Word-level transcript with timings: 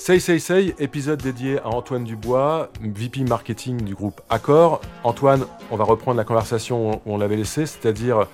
Say 0.00 0.18
Say 0.18 0.38
Say, 0.38 0.74
épisode 0.78 1.20
dédié 1.20 1.58
à 1.58 1.68
Antoine 1.68 2.04
Dubois, 2.04 2.70
VP 2.80 3.20
marketing 3.24 3.82
du 3.82 3.94
groupe 3.94 4.22
Accor. 4.30 4.80
Antoine, 5.04 5.44
on 5.70 5.76
va 5.76 5.84
reprendre 5.84 6.16
la 6.16 6.24
conversation 6.24 6.92
où 6.92 7.00
on 7.04 7.18
l'avait 7.18 7.36
laissée, 7.36 7.66
c'est-à-dire 7.66 8.26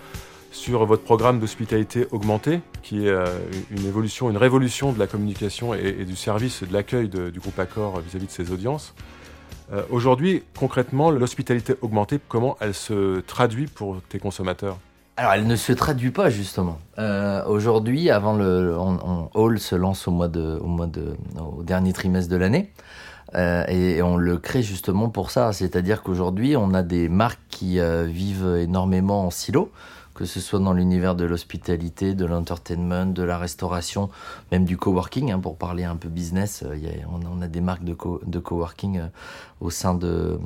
sur 0.52 0.86
votre 0.86 1.02
programme 1.02 1.40
d'hospitalité 1.40 2.06
augmentée, 2.12 2.60
qui 2.84 3.08
est 3.08 3.10
euh, 3.10 3.26
une 3.72 3.84
évolution, 3.84 4.30
une 4.30 4.36
révolution 4.36 4.92
de 4.92 5.00
la 5.00 5.08
communication 5.08 5.74
et, 5.74 6.04
du 6.04 6.14
service 6.14 6.62
de 6.62 6.72
l'accueil 6.72 7.08
du 7.08 7.40
groupe 7.40 7.58
Accor 7.58 7.98
vis-à-vis 7.98 8.26
de 8.26 8.30
ses 8.30 8.52
audiences. 8.52 8.94
Euh, 9.72 9.82
aujourd'hui, 9.90 10.44
concrètement, 10.56 11.10
l'hospitalité 11.10 11.74
augmentée, 11.80 12.20
comment 12.28 12.56
elle 12.60 12.74
se 12.74 13.18
traduit 13.22 13.66
pour 13.66 14.00
tes 14.08 14.20
consommateurs? 14.20 14.78
Alors, 15.18 15.32
elle 15.32 15.46
ne 15.46 15.56
se 15.56 15.72
traduit 15.72 16.10
pas 16.10 16.28
justement. 16.28 16.78
Euh, 16.98 17.42
aujourd'hui, 17.46 18.10
avant 18.10 18.34
le, 18.34 18.76
Hall 19.32 19.58
se 19.58 19.74
lance 19.74 20.06
au 20.06 20.10
mois 20.10 20.28
de, 20.28 20.58
au 20.60 20.66
mois 20.66 20.86
de, 20.86 21.16
au 21.40 21.62
dernier 21.62 21.94
trimestre 21.94 22.30
de 22.30 22.36
l'année, 22.36 22.70
euh, 23.34 23.64
et, 23.66 24.02
on 24.02 24.18
le 24.18 24.36
crée 24.36 24.62
justement 24.62 25.08
pour 25.08 25.30
ça. 25.30 25.54
C'est-à-dire 25.54 26.02
qu'aujourd'hui, 26.02 26.54
on 26.54 26.74
a 26.74 26.82
des 26.82 27.08
marques 27.08 27.40
qui 27.48 27.80
euh, 27.80 28.04
vivent 28.04 28.58
énormément 28.60 29.24
en 29.24 29.30
silo 29.30 29.72
que 30.16 30.24
ce 30.24 30.40
soit 30.40 30.58
dans 30.58 30.72
l'univers 30.72 31.14
de 31.14 31.26
l'hospitalité, 31.26 32.14
de 32.14 32.24
l'entertainment, 32.24 33.04
de 33.04 33.22
la 33.22 33.36
restauration, 33.36 34.08
même 34.50 34.64
du 34.64 34.78
coworking, 34.78 35.30
hein, 35.30 35.38
pour 35.38 35.56
parler 35.56 35.84
un 35.84 35.96
peu 35.96 36.08
business. 36.08 36.64
Euh, 36.64 36.74
on, 37.12 37.42
a 37.42 37.48
des 37.48 37.60
marques 37.60 37.84
de, 37.84 37.92
coworking 38.38 38.98
euh, 38.98 39.08
au 39.60 39.70
sein 39.70 39.94
de. 39.94 40.38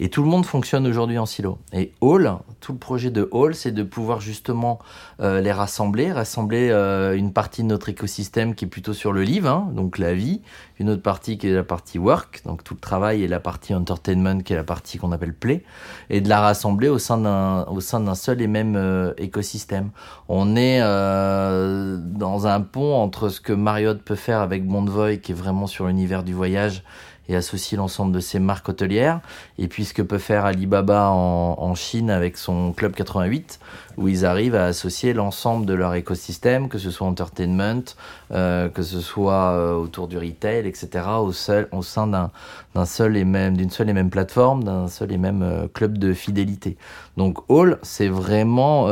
Et 0.00 0.10
tout 0.10 0.22
le 0.22 0.28
monde 0.28 0.44
fonctionne 0.44 0.86
aujourd'hui 0.86 1.18
en 1.18 1.24
silo. 1.24 1.58
Et 1.72 1.92
Hall, 2.02 2.30
tout 2.60 2.72
le 2.72 2.78
projet 2.78 3.10
de 3.10 3.26
Hall, 3.30 3.54
c'est 3.54 3.72
de 3.72 3.82
pouvoir 3.82 4.20
justement 4.20 4.80
euh, 5.20 5.40
les 5.40 5.52
rassembler, 5.52 6.12
rassembler 6.12 6.70
une 7.16 7.32
partie 7.32 7.62
de 7.62 7.68
notre 7.68 7.88
écosystème 7.88 8.54
qui 8.54 8.66
est 8.66 8.68
plutôt 8.68 8.92
sur 8.92 9.12
le 9.12 9.22
livre, 9.22 9.48
hein, 9.48 9.70
donc 9.72 9.96
la 9.96 10.12
vie, 10.12 10.42
une 10.78 10.90
autre 10.90 11.02
partie 11.02 11.38
qui 11.38 11.48
est 11.48 11.54
la 11.54 11.64
partie 11.64 11.98
work, 11.98 12.42
donc 12.44 12.62
tout 12.64 12.74
le 12.74 12.80
travail, 12.80 13.22
et 13.22 13.28
la 13.28 13.40
partie 13.40 13.74
entertainment 13.74 14.42
qui 14.42 14.52
est 14.52 14.56
la 14.56 14.64
partie 14.64 14.98
qu'on 14.98 15.12
appelle 15.12 15.34
play, 15.34 15.64
et 16.10 16.20
de 16.20 16.28
la 16.28 16.40
rassembler 16.40 16.88
au 16.88 16.98
sein 16.98 17.18
d'un 17.18 17.64
au 17.78 17.80
sein 17.80 18.00
d'un 18.00 18.16
seul 18.16 18.42
et 18.42 18.48
même 18.48 18.74
euh, 18.76 19.14
écosystème. 19.16 19.90
On 20.28 20.56
est 20.56 20.80
euh, 20.82 21.96
dans 21.96 22.46
un 22.48 22.60
pont 22.60 22.96
entre 22.96 23.28
ce 23.28 23.40
que 23.40 23.52
Marriott 23.52 24.02
peut 24.02 24.16
faire 24.16 24.40
avec 24.40 24.66
Bonvoy, 24.66 25.18
qui 25.18 25.32
est 25.32 25.34
vraiment 25.34 25.68
sur 25.68 25.86
l'univers 25.86 26.24
du 26.24 26.34
voyage, 26.34 26.82
et 27.28 27.36
associer 27.36 27.76
l'ensemble 27.76 28.12
de 28.12 28.20
ses 28.20 28.38
marques 28.38 28.68
hôtelières. 28.68 29.20
Et 29.58 29.68
puis 29.68 29.84
ce 29.84 29.94
que 29.94 30.02
peut 30.02 30.18
faire 30.18 30.44
Alibaba 30.44 31.10
en, 31.10 31.74
Chine 31.74 32.10
avec 32.10 32.36
son 32.38 32.72
Club 32.72 32.94
88, 32.94 33.60
où 33.98 34.08
ils 34.08 34.24
arrivent 34.24 34.54
à 34.54 34.64
associer 34.64 35.12
l'ensemble 35.12 35.66
de 35.66 35.74
leur 35.74 35.94
écosystème, 35.94 36.68
que 36.68 36.78
ce 36.78 36.90
soit 36.90 37.06
entertainment, 37.06 37.84
euh, 38.32 38.68
que 38.68 38.82
ce 38.82 39.00
soit 39.00 39.52
euh, 39.52 39.74
autour 39.74 40.08
du 40.08 40.18
retail, 40.18 40.66
etc., 40.66 41.04
au, 41.20 41.32
seul, 41.32 41.68
au 41.72 41.82
sein 41.82 42.06
d'un 42.06 42.84
seul 42.84 43.16
et 43.16 43.24
même 43.24 43.56
d'une 43.56 43.70
seule 43.70 43.90
et 43.90 43.92
même 43.92 44.10
plateforme, 44.10 44.64
d'un 44.64 44.88
seul 44.88 45.12
et 45.12 45.18
même 45.18 45.42
euh, 45.42 45.68
club 45.68 45.98
de 45.98 46.14
fidélité. 46.14 46.76
Donc 47.16 47.38
All, 47.50 47.78
c'est 47.82 48.08
vraiment 48.08 48.88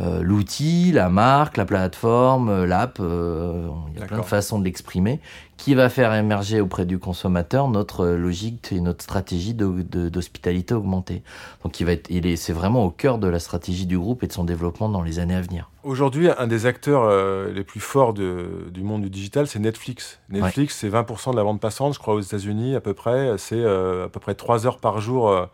euh, 0.00 0.22
l'outil, 0.22 0.92
la 0.92 1.08
marque, 1.08 1.56
la 1.56 1.64
plateforme, 1.64 2.48
euh, 2.48 2.66
l'app, 2.66 2.98
euh, 3.00 3.68
il 3.92 4.00
y 4.00 4.02
a 4.02 4.06
plein 4.06 4.18
de 4.18 4.22
façons 4.22 4.58
de 4.58 4.64
l'exprimer, 4.64 5.20
qui 5.56 5.74
va 5.74 5.88
faire 5.88 6.12
émerger 6.14 6.60
auprès 6.60 6.84
du 6.84 6.98
consommateur 6.98 7.68
notre 7.68 8.06
logique 8.06 8.72
et 8.72 8.80
notre 8.80 9.04
stratégie 9.04 9.54
d'hospitalité 9.54 10.74
augmentée. 10.74 11.22
Donc 11.62 11.78
il 11.78 11.86
va 11.86 11.92
être, 11.92 12.10
il 12.10 12.26
est, 12.26 12.36
c'est 12.36 12.52
vraiment 12.52 12.84
au 12.84 12.90
cœur 12.90 13.18
de 13.18 13.28
la 13.28 13.38
stratégie 13.38 13.86
du 13.86 13.96
groupe 13.98 14.24
et 14.24 14.26
de 14.26 14.32
son 14.32 14.44
développement 14.44 14.88
dans 14.88 15.02
les 15.02 15.20
années 15.20 15.36
à 15.36 15.40
venir. 15.40 15.70
Aujourd'hui, 15.84 16.28
un 16.36 16.46
des 16.46 16.66
acteurs 16.66 17.08
les 17.52 17.62
plus 17.62 17.80
forts 17.80 18.14
du 18.14 18.82
monde 18.82 19.02
du 19.02 19.10
digital, 19.10 19.46
c'est 19.46 19.58
Netflix. 19.58 20.18
Netflix, 20.30 20.78
c'est 20.78 20.88
20% 20.88 21.32
de 21.32 21.36
la 21.36 21.42
vente 21.42 21.60
passante, 21.60 21.94
je 21.94 21.98
crois, 21.98 22.14
aux 22.14 22.20
États-Unis 22.20 22.74
à 22.74 22.80
peu 22.80 22.94
près. 22.94 23.34
C'est 23.38 23.64
à 23.64 24.08
peu 24.10 24.18
près 24.18 24.34
3 24.34 24.66
heures 24.66 24.78
par 24.78 25.00
jour 25.00 25.48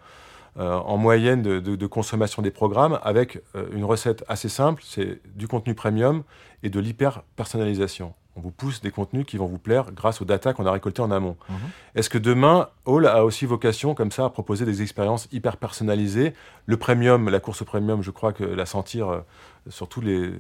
en 0.57 0.97
moyenne 0.97 1.43
de, 1.43 1.87
consommation 1.87 2.43
des 2.43 2.51
programmes 2.51 2.99
avec 3.03 3.41
euh, 3.55 3.69
une 3.73 3.85
recette 3.85 4.25
assez 4.29 4.49
simple, 4.49 4.83
c'est 4.85 5.21
du 5.37 5.49
contenu 5.49 5.75
premium 5.75 6.23
et 6.63 6.71
de 6.71 6.81
l'hyper-personnalisation. 6.81 8.15
On 8.37 8.41
vous 8.41 8.51
pousse 8.51 8.81
des 8.81 8.91
contenus 8.91 9.27
qui 9.27 9.37
vont 9.37 9.47
vous 9.47 9.59
plaire 9.59 9.93
grâce 9.93 10.21
aux 10.21 10.25
data 10.25 10.53
qu'on 10.53 10.65
a 10.65 10.73
récoltées 10.73 11.03
en 11.03 11.11
amont. 11.11 11.37
Mhm. 11.49 11.57
Est-ce 11.97 12.09
que 12.09 12.19
demain, 12.19 12.69
Hall 12.87 13.07
a 13.07 13.25
aussi 13.25 13.45
vocation, 13.45 13.95
comme 13.95 14.13
ça, 14.13 14.25
à 14.25 14.31
proposer 14.31 14.65
des 14.65 14.83
expériences 14.83 15.29
hyper 15.33 15.57
personnalisées? 15.57 16.33
Le 16.67 16.77
premium, 16.77 17.29
la 17.29 17.41
course 17.41 17.63
au 17.63 17.65
premium, 17.65 18.03
je 18.03 18.11
crois 18.11 18.33
que 18.33 18.45
la 18.45 18.67
sentir 18.67 19.09
euh, 19.09 19.21
sur 19.69 19.89
tous 19.89 20.01
les, 20.01 20.33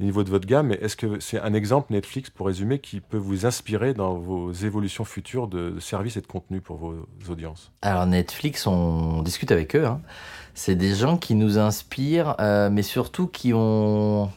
niveaux 0.00 0.24
de 0.24 0.30
votre 0.30 0.46
gamme. 0.46 0.68
Mais 0.68 0.74
est-ce 0.76 0.96
que 0.96 1.20
c'est 1.20 1.40
un 1.40 1.54
exemple, 1.54 1.92
Netflix, 1.92 2.30
pour 2.30 2.46
résumer, 2.46 2.78
qui 2.78 3.00
peut 3.00 3.16
vous 3.16 3.46
inspirer 3.46 3.94
dans 3.94 4.14
vos 4.14 4.52
évolutions 4.52 5.04
futures 5.04 5.48
de, 5.48 5.78
services 5.80 6.16
et 6.16 6.20
de 6.20 6.26
contenu 6.26 6.60
pour 6.60 6.76
vos 6.76 7.06
audiences? 7.28 7.72
Alors, 7.82 8.06
Netflix, 8.06 8.66
on 8.66 9.22
discute 9.22 9.52
avec 9.52 9.74
eux. 9.76 9.86
Hein. 9.86 10.00
C'est 10.54 10.76
des 10.76 10.94
gens 10.94 11.16
qui 11.16 11.34
nous 11.34 11.58
inspirent, 11.58 12.34
euh, 12.40 12.70
mais 12.70 12.82
surtout 12.82 13.26
qui 13.26 13.52
ont 13.54 14.30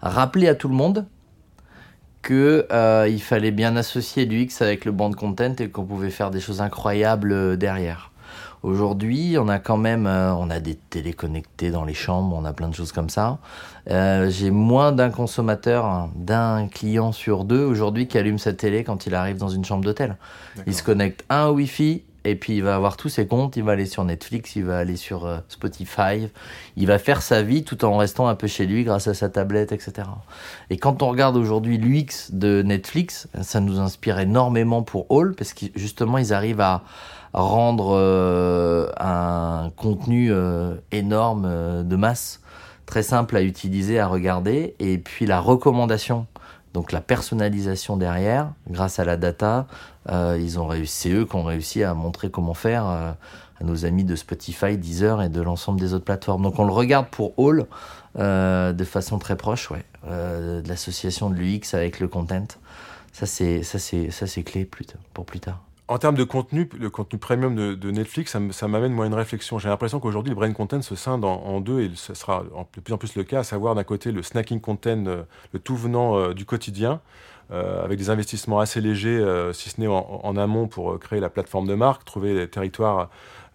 rappelé 0.00 0.48
à 0.48 0.54
tout 0.54 0.68
le 0.68 0.74
monde 0.74 1.06
qu'il 2.22 2.64
euh, 2.72 3.18
fallait 3.18 3.50
bien 3.50 3.76
associer 3.76 4.26
l'UX 4.26 4.60
avec 4.60 4.84
le 4.84 4.92
band 4.92 5.12
content 5.12 5.54
et 5.58 5.68
qu'on 5.68 5.84
pouvait 5.84 6.10
faire 6.10 6.30
des 6.30 6.40
choses 6.40 6.60
incroyables 6.60 7.32
euh, 7.32 7.56
derrière. 7.56 8.10
Aujourd'hui, 8.64 9.36
on 9.38 9.48
a 9.48 9.60
quand 9.60 9.76
même, 9.76 10.06
euh, 10.06 10.34
on 10.34 10.50
a 10.50 10.58
des 10.58 10.74
téléconnectés 10.74 11.70
dans 11.70 11.84
les 11.84 11.94
chambres, 11.94 12.36
on 12.36 12.44
a 12.44 12.52
plein 12.52 12.68
de 12.68 12.74
choses 12.74 12.90
comme 12.90 13.08
ça. 13.08 13.38
Euh, 13.88 14.30
j'ai 14.30 14.50
moins 14.50 14.90
d'un 14.90 15.10
consommateur, 15.10 15.84
hein, 15.84 16.10
d'un 16.16 16.66
client 16.66 17.12
sur 17.12 17.44
deux 17.44 17.64
aujourd'hui 17.64 18.08
qui 18.08 18.18
allume 18.18 18.38
sa 18.38 18.52
télé 18.52 18.82
quand 18.82 19.06
il 19.06 19.14
arrive 19.14 19.36
dans 19.36 19.48
une 19.48 19.64
chambre 19.64 19.84
d'hôtel. 19.84 20.16
Il 20.66 20.74
se 20.74 20.82
connecte 20.82 21.24
à 21.28 21.44
un 21.44 21.50
Wi-Fi 21.50 22.02
et 22.30 22.36
puis 22.36 22.56
il 22.56 22.62
va 22.62 22.74
avoir 22.74 22.96
tous 22.96 23.08
ses 23.08 23.26
comptes, 23.26 23.56
il 23.56 23.62
va 23.62 23.72
aller 23.72 23.86
sur 23.86 24.04
Netflix, 24.04 24.56
il 24.56 24.64
va 24.64 24.78
aller 24.78 24.96
sur 24.96 25.26
euh, 25.26 25.38
Spotify, 25.48 26.28
il 26.76 26.86
va 26.86 26.98
faire 26.98 27.22
sa 27.22 27.42
vie 27.42 27.64
tout 27.64 27.84
en 27.84 27.96
restant 27.96 28.28
un 28.28 28.34
peu 28.34 28.46
chez 28.46 28.66
lui 28.66 28.84
grâce 28.84 29.08
à 29.08 29.14
sa 29.14 29.28
tablette, 29.28 29.72
etc. 29.72 30.08
Et 30.70 30.76
quand 30.76 31.02
on 31.02 31.08
regarde 31.08 31.36
aujourd'hui 31.36 31.78
l'UX 31.78 32.30
de 32.32 32.62
Netflix, 32.62 33.28
ça 33.42 33.60
nous 33.60 33.80
inspire 33.80 34.18
énormément 34.18 34.82
pour 34.82 35.06
All 35.10 35.34
parce 35.34 35.52
que 35.52 35.66
justement 35.74 36.18
ils 36.18 36.32
arrivent 36.32 36.60
à 36.60 36.82
rendre 37.32 37.94
euh, 37.96 38.90
un 38.98 39.70
contenu 39.76 40.32
euh, 40.32 40.74
énorme 40.92 41.84
de 41.84 41.96
masse, 41.96 42.40
très 42.86 43.02
simple 43.02 43.36
à 43.36 43.42
utiliser, 43.42 43.98
à 43.98 44.06
regarder, 44.06 44.74
et 44.78 44.96
puis 44.98 45.26
la 45.26 45.40
recommandation, 45.40 46.26
donc 46.74 46.92
la 46.92 47.00
personnalisation 47.00 47.96
derrière, 47.96 48.52
grâce 48.68 48.98
à 48.98 49.04
la 49.04 49.16
data, 49.16 49.66
ils 50.10 50.58
ont 50.58 50.66
réussi, 50.66 50.96
c'est 50.98 51.10
eux 51.10 51.26
qui 51.26 51.36
ont 51.36 51.44
réussi 51.44 51.82
à 51.82 51.94
montrer 51.94 52.30
comment 52.30 52.54
faire 52.54 52.84
à 52.84 53.16
nos 53.62 53.84
amis 53.84 54.04
de 54.04 54.16
Spotify, 54.16 54.76
Deezer 54.78 55.22
et 55.22 55.28
de 55.28 55.42
l'ensemble 55.42 55.80
des 55.80 55.92
autres 55.94 56.04
plateformes. 56.04 56.42
Donc 56.42 56.58
on 56.58 56.64
le 56.64 56.72
regarde 56.72 57.06
pour 57.10 57.32
All 57.38 57.66
de 58.16 58.84
façon 58.84 59.18
très 59.18 59.36
proche, 59.36 59.70
ouais, 59.70 59.84
de 60.06 60.68
l'association 60.68 61.30
de 61.30 61.34
l'UX 61.34 61.74
avec 61.74 62.00
le 62.00 62.08
content. 62.08 62.46
Ça 63.12 63.26
c'est 63.26 63.62
ça 63.62 63.78
c'est 63.78 64.10
ça 64.10 64.26
c'est 64.26 64.42
clé 64.42 64.64
plus 64.64 64.86
pour 65.12 65.24
plus 65.24 65.40
tard. 65.40 65.60
En 65.88 65.96
termes 65.96 66.16
de 66.16 66.24
contenu, 66.24 66.68
le 66.78 66.90
contenu 66.90 67.18
premium 67.18 67.54
de, 67.54 67.90
Netflix, 67.90 68.36
ça, 68.50 68.68
m'amène 68.68 68.92
moi 68.92 69.06
une 69.06 69.14
réflexion. 69.14 69.58
J'ai 69.58 69.70
l'impression 69.70 70.00
qu'aujourd'hui, 70.00 70.28
le 70.28 70.36
brain 70.36 70.52
content 70.52 70.82
se 70.82 70.94
scinde 70.94 71.24
en, 71.24 71.60
deux 71.62 71.80
et 71.80 71.90
ce 71.94 72.12
sera 72.12 72.44
de 72.74 72.80
plus 72.80 72.92
en 72.92 72.98
plus 72.98 73.16
le 73.16 73.24
cas, 73.24 73.40
à 73.40 73.44
savoir 73.44 73.74
d'un 73.74 73.84
côté 73.84 74.12
le 74.12 74.22
snacking 74.22 74.60
content, 74.60 75.06
euh, 75.06 75.22
le 75.54 75.58
tout 75.58 75.76
venant 75.76 76.18
euh, 76.18 76.34
du 76.34 76.44
quotidien, 76.44 77.00
avec 77.50 77.98
des 77.98 78.10
investissements 78.10 78.60
assez 78.60 78.80
légers, 78.80 79.24
si 79.52 79.70
ce 79.70 79.80
n'est 79.80 79.86
en, 79.86 80.36
amont 80.36 80.68
pour 80.68 80.98
créer 80.98 81.20
la 81.20 81.30
plateforme 81.30 81.66
de 81.66 81.74
marque, 81.74 82.04
trouver 82.04 82.34
les 82.34 82.48
territoires 82.48 83.08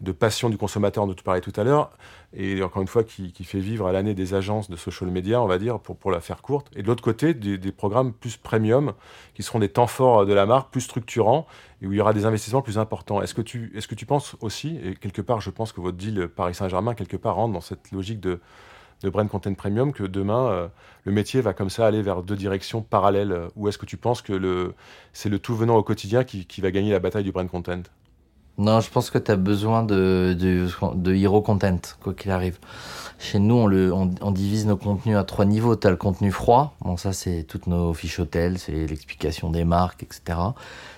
de 0.03 0.11
passion 0.11 0.49
du 0.49 0.57
consommateur 0.57 1.07
dont 1.07 1.13
tu 1.13 1.23
parlais 1.23 1.41
tout 1.41 1.53
à 1.55 1.63
l'heure, 1.63 1.91
et 2.35 2.61
encore 2.61 2.81
une 2.81 2.87
fois 2.87 3.03
qui, 3.03 3.31
fait 3.43 3.59
vivre 3.59 3.87
à 3.87 3.91
l'année 3.91 4.13
des 4.13 4.33
agences 4.33 4.69
de 4.69 4.75
social 4.75 5.09
media, 5.09 5.41
on 5.41 5.47
va 5.47 5.57
dire, 5.57 5.79
pour, 5.79 6.11
la 6.11 6.19
faire 6.19 6.41
courte. 6.41 6.69
Et 6.75 6.81
de 6.81 6.87
l'autre 6.87 7.03
côté, 7.03 7.33
des, 7.33 7.71
programmes 7.71 8.11
plus 8.11 8.37
premium, 8.37 8.93
qui 9.33 9.43
seront 9.43 9.59
des 9.59 9.69
temps 9.69 9.87
forts 9.87 10.25
de 10.25 10.33
la 10.33 10.45
marque, 10.45 10.71
plus 10.71 10.81
structurants, 10.81 11.47
et 11.81 11.87
où 11.87 11.93
il 11.93 11.97
y 11.97 12.01
aura 12.01 12.13
des 12.13 12.25
investissements 12.25 12.61
plus 12.61 12.77
importants. 12.77 13.21
Est-ce 13.21 13.33
que 13.33 13.41
tu, 13.41 13.71
est-ce 13.75 13.87
que 13.87 13.95
tu 13.95 14.05
penses 14.05 14.35
aussi, 14.41 14.79
et 14.83 14.95
quelque 14.95 15.21
part, 15.21 15.41
je 15.41 15.51
pense 15.51 15.71
que 15.71 15.81
votre 15.81 15.97
deal 15.97 16.27
Paris 16.27 16.55
Saint-Germain, 16.55 16.95
quelque 16.95 17.17
part, 17.17 17.35
rentre 17.35 17.53
dans 17.53 17.61
cette 17.61 17.91
logique 17.91 18.19
de, 18.19 18.39
de 19.03 19.09
brand 19.09 19.29
content 19.29 19.53
premium, 19.53 19.93
que 19.93 20.03
demain, 20.03 20.47
euh, 20.49 20.67
le 21.03 21.11
métier 21.11 21.41
va 21.41 21.53
comme 21.53 21.69
ça 21.69 21.85
aller 21.85 22.01
vers 22.01 22.23
deux 22.23 22.35
directions 22.35 22.81
parallèles. 22.81 23.47
Ou 23.55 23.67
est-ce 23.67 23.77
que 23.77 23.85
tu 23.85 23.97
penses 23.97 24.21
que 24.21 24.73
c'est 25.11 25.29
le 25.29 25.39
tout 25.39 25.55
venant 25.55 25.75
au 25.77 25.83
quotidien 25.83 26.23
qui, 26.23 26.45
qui 26.45 26.61
va 26.61 26.71
gagner 26.71 26.91
la 26.91 26.99
bataille 26.99 27.23
du 27.23 27.31
brand 27.31 27.49
content? 27.49 27.83
Non, 28.59 28.81
je 28.81 28.89
pense 28.91 29.09
que 29.09 29.17
tu 29.17 29.31
as 29.31 29.35
besoin 29.35 29.83
de, 29.83 30.35
de, 30.39 30.67
de 30.95 31.15
hero 31.15 31.41
content, 31.41 31.79
quoi 32.03 32.13
qu'il 32.13 32.29
arrive. 32.29 32.59
Chez 33.17 33.39
nous, 33.39 33.55
on, 33.55 33.67
le, 33.67 33.91
on, 33.93 34.31
divise 34.31 34.67
nos 34.67 34.77
contenus 34.77 35.17
à 35.17 35.23
trois 35.23 35.45
niveaux. 35.45 35.75
Tu 35.75 35.87
as 35.87 35.89
le 35.89 35.95
contenu 35.95 36.31
froid, 36.31 36.75
bon 36.81 36.97
ça 36.97 37.13
c'est 37.13 37.43
toutes 37.43 37.67
nos 37.67 37.93
fiches 37.93 38.19
hôtels, 38.19 38.59
c'est 38.59 38.85
l'explication 38.85 39.49
des 39.49 39.63
marques, 39.63 40.03
etc. 40.03 40.37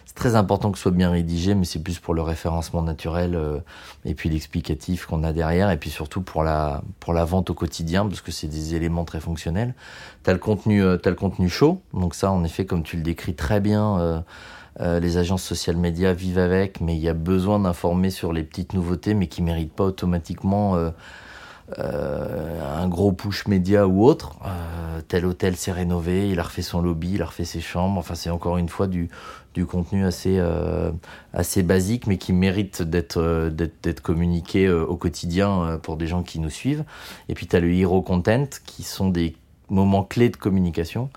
C'est 0.05 0.15
très 0.15 0.35
important 0.35 0.71
que 0.71 0.77
ce 0.77 0.83
soit 0.83 0.91
bien 0.91 1.11
rédigé, 1.11 1.55
mais 1.55 1.65
c'est 1.65 1.83
plus 1.83 1.99
pour 1.99 2.13
le 2.13 2.23
référencement 2.23 2.81
naturel 2.81 3.35
euh, 3.35 3.59
et 4.05 4.15
puis 4.15 4.29
l'explicatif 4.29 5.05
qu'on 5.05 5.23
a 5.23 5.33
derrière, 5.33 5.69
et 5.71 5.77
puis 5.77 5.89
surtout 5.89 6.21
pour 6.21 6.43
la, 6.43 6.81
pour 6.99 7.13
la 7.13 7.25
vente 7.25 7.51
au 7.51 7.53
quotidien, 7.53 8.05
parce 8.05 8.21
que 8.21 8.31
c'est 8.31 8.47
des 8.47 8.75
éléments 8.75 9.05
très 9.05 9.19
fonctionnels. 9.19 9.75
Tu 10.23 10.29
as, 10.29 10.33
le 10.33 10.39
contenu, 10.39 10.83
euh, 10.83 10.97
as 11.05 11.09
le 11.09 11.15
contenu 11.15 11.47
chaud, 11.47 11.81
donc 11.93 12.15
ça 12.15 12.31
en 12.31 12.43
effet, 12.43 12.65
comme 12.65 12.83
tu 12.83 12.97
le 12.97 13.03
décris 13.03 13.35
très 13.35 13.59
bien, 13.59 13.99
euh, 13.99 14.19
euh, 14.81 14.99
les 14.99 15.17
agences 15.17 15.43
social 15.43 15.77
médias 15.77 16.13
vivent 16.13 16.39
avec, 16.39 16.81
mais 16.81 16.95
il 16.95 17.01
y 17.01 17.09
a 17.09 17.13
besoin 17.13 17.59
d'informer 17.59 18.09
sur 18.09 18.33
les 18.33 18.43
petites 18.43 18.73
nouveautés, 18.73 19.13
mais 19.13 19.27
qui 19.27 19.41
méritent 19.41 19.73
pas 19.73 19.85
automatiquement 19.85 20.75
euh, 20.75 20.89
euh, 21.79 22.81
un 22.81 22.87
gros 22.89 23.13
push 23.13 23.47
média 23.47 23.87
ou 23.87 24.03
autre. 24.03 24.35
tel 25.07 25.25
hôtel 25.25 25.55
s'est 25.55 25.71
rénové, 25.71 26.29
il 26.29 26.39
a 26.39 26.43
refait 26.43 26.61
son 26.61 26.81
lobby, 26.81 27.13
il 27.13 27.21
a 27.21 27.25
refait 27.25 27.45
ses 27.45 27.61
chambres. 27.61 27.97
Enfin, 27.97 28.15
c'est 28.15 28.29
encore 28.29 28.57
une 28.57 28.69
fois 28.69 28.87
du, 28.87 29.09
du 29.53 29.65
contenu 29.65 30.05
assez, 30.05 30.43
assez 31.33 31.63
basique, 31.63 32.05
mais 32.05 32.17
qui 32.17 32.33
mérite 32.33 32.81
d'être, 32.81 33.49
d'être, 33.49 34.01
communiqué 34.01 34.69
au 34.69 34.97
quotidien 34.97 35.79
pour 35.81 35.95
des 35.95 36.07
gens 36.07 36.21
qui 36.21 36.39
nous 36.39 36.49
suivent. 36.49 36.83
Et 37.29 37.33
puis, 37.33 37.47
tu 37.47 37.55
as 37.55 37.61
le 37.61 37.71
hero 37.73 38.01
content, 38.01 38.47
qui 38.65 38.83
sont 38.83 39.09
des 39.09 39.35
moments 39.69 40.03
clés 40.03 40.29
de 40.29 40.37
communication. 40.37 41.09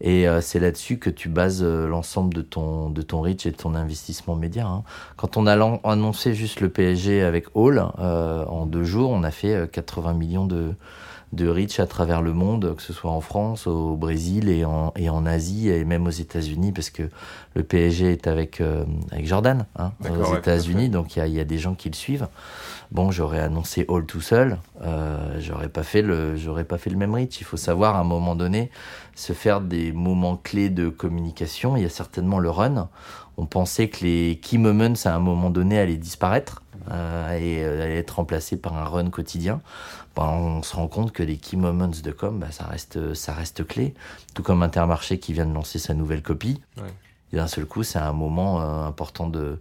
Et 0.00 0.28
euh, 0.28 0.40
c'est 0.40 0.58
là-dessus 0.58 0.98
que 0.98 1.10
tu 1.10 1.28
bases 1.28 1.62
euh, 1.62 1.86
l'ensemble 1.86 2.34
de 2.34 2.42
ton, 2.42 2.90
de 2.90 3.02
ton 3.02 3.20
reach 3.20 3.46
et 3.46 3.50
de 3.50 3.56
ton 3.56 3.74
investissement 3.74 4.34
média. 4.34 4.66
Hein. 4.66 4.82
Quand 5.16 5.36
on 5.36 5.46
a 5.46 5.78
annoncé 5.84 6.34
juste 6.34 6.60
le 6.60 6.68
PSG 6.68 7.22
avec 7.22 7.46
Hall, 7.54 7.84
euh, 7.98 8.44
en 8.46 8.66
deux 8.66 8.84
jours, 8.84 9.10
on 9.10 9.22
a 9.22 9.30
fait 9.30 9.70
80 9.70 10.14
millions 10.14 10.46
de, 10.46 10.74
de 11.34 11.48
reach 11.48 11.80
à 11.80 11.86
travers 11.86 12.22
le 12.22 12.32
monde, 12.32 12.74
que 12.76 12.82
ce 12.82 12.92
soit 12.92 13.10
en 13.10 13.20
France, 13.20 13.66
au 13.66 13.96
Brésil 13.96 14.48
et 14.48 14.64
en, 14.64 14.92
et 14.96 15.10
en 15.10 15.26
Asie 15.26 15.68
et 15.68 15.84
même 15.84 16.06
aux 16.06 16.10
États-Unis, 16.10 16.72
parce 16.72 16.90
que 16.90 17.02
le 17.54 17.62
PSG 17.62 18.12
est 18.12 18.26
avec, 18.26 18.62
avec 19.10 19.26
Jordan 19.26 19.66
hein, 19.76 19.92
aux 20.08 20.36
États-Unis, 20.36 20.88
donc 20.88 21.16
il 21.16 21.18
y 21.20 21.22
a, 21.22 21.26
y 21.26 21.40
a, 21.40 21.44
des 21.44 21.58
gens 21.58 21.74
qui 21.74 21.88
le 21.88 21.94
suivent. 21.94 22.28
Bon, 22.90 23.10
j'aurais 23.10 23.40
annoncé 23.40 23.86
All 23.88 24.04
tout 24.06 24.20
seul, 24.20 24.58
euh, 24.82 25.40
j'aurais 25.40 25.68
pas 25.68 25.82
fait 25.82 26.02
le, 26.02 26.36
j'aurais 26.36 26.64
pas 26.64 26.78
fait 26.78 26.90
le 26.90 26.96
même 26.96 27.14
reach. 27.14 27.40
Il 27.40 27.44
faut 27.44 27.56
savoir 27.56 27.96
à 27.96 28.00
un 28.00 28.04
moment 28.04 28.36
donné 28.36 28.70
se 29.14 29.32
faire 29.32 29.60
des 29.60 29.92
moments 29.92 30.36
clés 30.36 30.70
de 30.70 30.88
communication. 30.88 31.76
Il 31.76 31.82
y 31.82 31.86
a 31.86 31.90
certainement 31.90 32.38
le 32.38 32.50
run. 32.50 32.88
On 33.36 33.46
pensait 33.46 33.88
que 33.88 34.04
les 34.04 34.38
key 34.40 34.58
moments 34.58 34.94
à 35.04 35.10
un 35.10 35.18
moment 35.18 35.50
donné 35.50 35.78
allaient 35.78 35.96
disparaître 35.96 36.62
euh, 36.62 36.63
et 36.88 37.64
euh, 37.64 37.98
être 37.98 38.16
remplacés 38.16 38.56
par 38.56 38.76
un 38.76 38.84
run 38.84 39.10
quotidien. 39.10 39.60
Ben, 40.16 40.24
on 40.24 40.62
se 40.62 40.76
rend 40.76 40.88
compte 40.88 41.12
que 41.12 41.22
les 41.22 41.36
key 41.36 41.56
moments 41.56 41.88
de 41.88 42.10
com, 42.10 42.38
ben, 42.38 42.50
ça 42.50 42.64
reste, 42.64 43.14
ça 43.14 43.32
reste 43.32 43.66
clé. 43.66 43.94
Tout 44.34 44.42
comme 44.42 44.62
Intermarché 44.62 45.18
qui 45.18 45.32
vient 45.32 45.46
de 45.46 45.54
lancer 45.54 45.78
sa 45.78 45.94
nouvelle 45.94 46.22
copie. 46.22 46.60
Et 47.32 47.36
d'un 47.36 47.48
seul 47.48 47.66
coup, 47.66 47.82
c'est 47.82 47.98
un 47.98 48.12
moment 48.12 48.60
euh, 48.60 48.86
important 48.86 49.28
de 49.28 49.58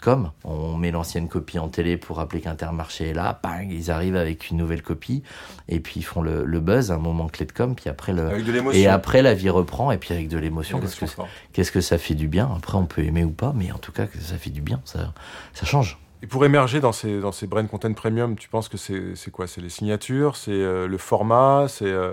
comme 0.00 0.32
on 0.44 0.76
met 0.76 0.90
l'ancienne 0.90 1.28
copie 1.28 1.58
en 1.58 1.68
télé 1.68 1.96
pour 1.96 2.16
rappeler 2.16 2.40
qu'Intermarché 2.40 3.08
est 3.08 3.14
là, 3.14 3.38
bang, 3.42 3.70
ils 3.70 3.90
arrivent 3.90 4.16
avec 4.16 4.50
une 4.50 4.56
nouvelle 4.56 4.82
copie 4.82 5.22
et 5.68 5.80
puis 5.80 5.94
ils 5.96 6.02
font 6.02 6.22
le, 6.22 6.44
buzz, 6.60 6.90
un 6.90 6.98
moment 6.98 7.28
clé 7.28 7.46
de 7.46 7.52
com, 7.52 7.74
puis 7.74 7.88
après 7.90 8.12
le 8.12 8.30
et 8.74 8.86
après 8.86 9.22
la 9.22 9.34
vie 9.34 9.50
reprend 9.50 9.90
et 9.90 9.98
puis 9.98 10.14
avec 10.14 10.28
de 10.28 10.38
l'émotion, 10.38 10.80
qu'est-ce 10.80 10.96
que 10.96 11.22
qu'est-ce 11.52 11.72
que 11.72 11.80
ça 11.80 11.98
fait 11.98 12.14
du 12.14 12.28
bien. 12.28 12.50
Après 12.56 12.76
on 12.76 12.86
peut 12.86 13.04
aimer 13.04 13.24
ou 13.24 13.30
pas, 13.30 13.52
mais 13.54 13.70
en 13.72 13.78
tout 13.78 13.92
cas 13.92 14.06
ça 14.20 14.36
fait 14.36 14.50
du 14.50 14.62
bien, 14.62 14.80
ça 14.84 15.12
ça 15.52 15.66
change. 15.66 15.98
Et 16.22 16.26
pour 16.26 16.44
émerger 16.44 16.80
dans 16.80 16.92
ces 16.92 17.20
dans 17.20 17.32
ces 17.32 17.46
brand 17.46 17.66
content 17.66 17.92
premium, 17.94 18.36
tu 18.36 18.48
penses 18.48 18.68
que 18.68 18.76
c'est 18.76 19.30
quoi? 19.30 19.46
C'est 19.46 19.60
les 19.60 19.70
signatures, 19.70 20.36
c'est 20.36 20.50
euh, 20.50 20.86
le 20.86 20.98
format, 20.98 21.66
c'est 21.68 21.86
euh, 21.86 22.12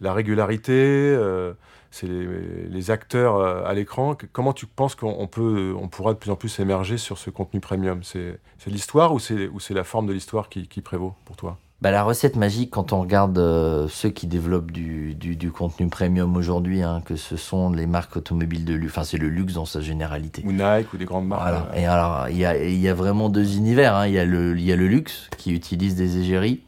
la 0.00 0.12
régularité? 0.12 0.72
Euh, 0.72 1.54
c'est 1.90 2.06
les, 2.06 2.90
acteurs 2.90 3.40
à 3.40 3.72
l'écran? 3.72 4.14
Comment 4.32 4.52
tu 4.52 4.66
penses 4.66 4.94
qu'on 4.94 5.08
on 5.08 5.88
pourra 5.88 6.12
de 6.12 6.18
plus 6.18 6.30
en 6.30 6.36
plus 6.36 6.60
émerger 6.60 6.98
sur 6.98 7.16
ce 7.16 7.30
contenu 7.30 7.60
premium? 7.60 8.02
C'est 8.02 8.38
l'histoire 8.66 9.14
ou 9.14 9.18
c'est 9.18 9.70
la 9.70 9.84
forme 9.84 10.06
de 10.06 10.12
l'histoire 10.12 10.50
qui, 10.50 10.82
prévaut 10.82 11.14
pour 11.24 11.36
toi? 11.36 11.56
Bah, 11.80 11.90
la 11.90 12.02
recette 12.02 12.36
magique, 12.36 12.70
quand 12.70 12.92
on 12.92 13.00
regarde 13.00 13.38
euh, 13.38 13.86
ceux 13.88 14.10
qui 14.10 14.26
développent 14.26 14.70
du, 14.70 15.16
contenu 15.52 15.88
premium 15.88 16.36
aujourd'hui, 16.36 16.82
hein, 16.82 17.02
que 17.04 17.16
ce 17.16 17.36
sont 17.36 17.70
les 17.70 17.86
marques 17.86 18.16
automobiles 18.16 18.64
de 18.64 18.74
luxe, 18.74 18.92
enfin 18.92 19.04
c'est 19.04 19.18
le 19.18 19.28
luxe 19.28 19.54
dans 19.54 19.64
sa 19.64 19.80
généralité. 19.80 20.42
Ou 20.44 20.52
Nike 20.52 20.92
ou 20.92 20.96
des 20.96 21.04
grandes 21.04 21.28
marques. 21.28 21.42
Voilà. 21.42 21.68
Et 21.76 21.86
alors, 21.86 22.28
il 22.28 22.38
y 22.38 22.44
a, 22.44 22.56
y 22.56 22.88
a, 22.88 22.94
vraiment 22.94 23.28
deux 23.28 23.56
univers. 23.56 23.94
Hein. 23.94 24.06
Il 24.06 24.14
y, 24.14 24.18
a 24.18 24.24
le, 24.24 24.58
y 24.58 24.72
a 24.72 24.76
le 24.76 24.88
luxe 24.88 25.28
qui 25.36 25.52
utilise 25.52 25.94
des 25.94 26.18
égéries 26.18 26.62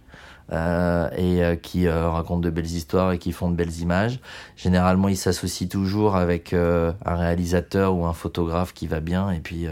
euh, 0.53 1.09
et 1.17 1.45
euh, 1.45 1.55
qui 1.55 1.87
euh, 1.87 2.11
racontent 2.11 2.41
de 2.41 2.51
belles 2.51 2.67
histoires 2.67 3.12
et 3.12 3.19
qui 3.19 3.31
font 3.31 3.51
de 3.51 3.55
belles 3.55 3.79
images. 3.79 4.19
Généralement, 4.57 5.07
ils 5.07 5.17
s'associent 5.17 5.69
toujours 5.69 6.17
avec 6.17 6.53
un 6.53 6.95
réalisateur 7.05 7.95
ou 7.95 8.05
un 8.05 8.12
photographe 8.12 8.75
qui 8.75 8.89
va 8.89 8.99
bien 8.99 9.31
et 9.31 9.39
puis 9.39 9.69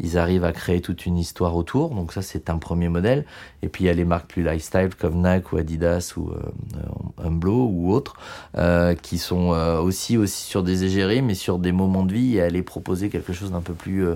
ils 0.00 0.18
arrivent 0.18 0.44
à 0.44 0.52
créer 0.52 0.80
toute 0.80 1.06
une 1.06 1.16
histoire 1.16 1.56
autour. 1.56 1.90
Donc 1.90 2.12
ça, 2.12 2.22
c'est 2.22 2.50
un 2.50 2.58
premier 2.58 2.88
modèle. 2.88 3.24
Et 3.62 3.68
puis 3.68 3.84
il 3.84 3.86
y 3.86 3.90
a 3.90 3.94
les 3.94 4.04
marques 4.04 4.28
plus 4.28 4.42
lifestyle 4.42 4.90
comme 4.98 5.22
Nike 5.22 5.52
ou 5.52 5.56
Adidas 5.56 6.14
ou 6.16 6.30
euh, 6.30 7.30
ou 7.46 7.92
autres, 7.92 8.16
euh, 8.56 8.94
qui 8.94 9.18
sont 9.18 9.48
aussi 9.82 10.16
aussi 10.16 10.44
sur 10.44 10.62
des 10.62 10.84
égéries, 10.84 11.22
mais 11.22 11.34
sur 11.34 11.58
des 11.58 11.72
moments 11.72 12.04
de 12.04 12.12
vie 12.12 12.36
et 12.36 12.42
aller 12.42 12.62
proposer 12.62 13.08
quelque 13.08 13.32
chose 13.32 13.52
d'un 13.52 13.60
peu 13.60 13.74
plus 13.74 14.06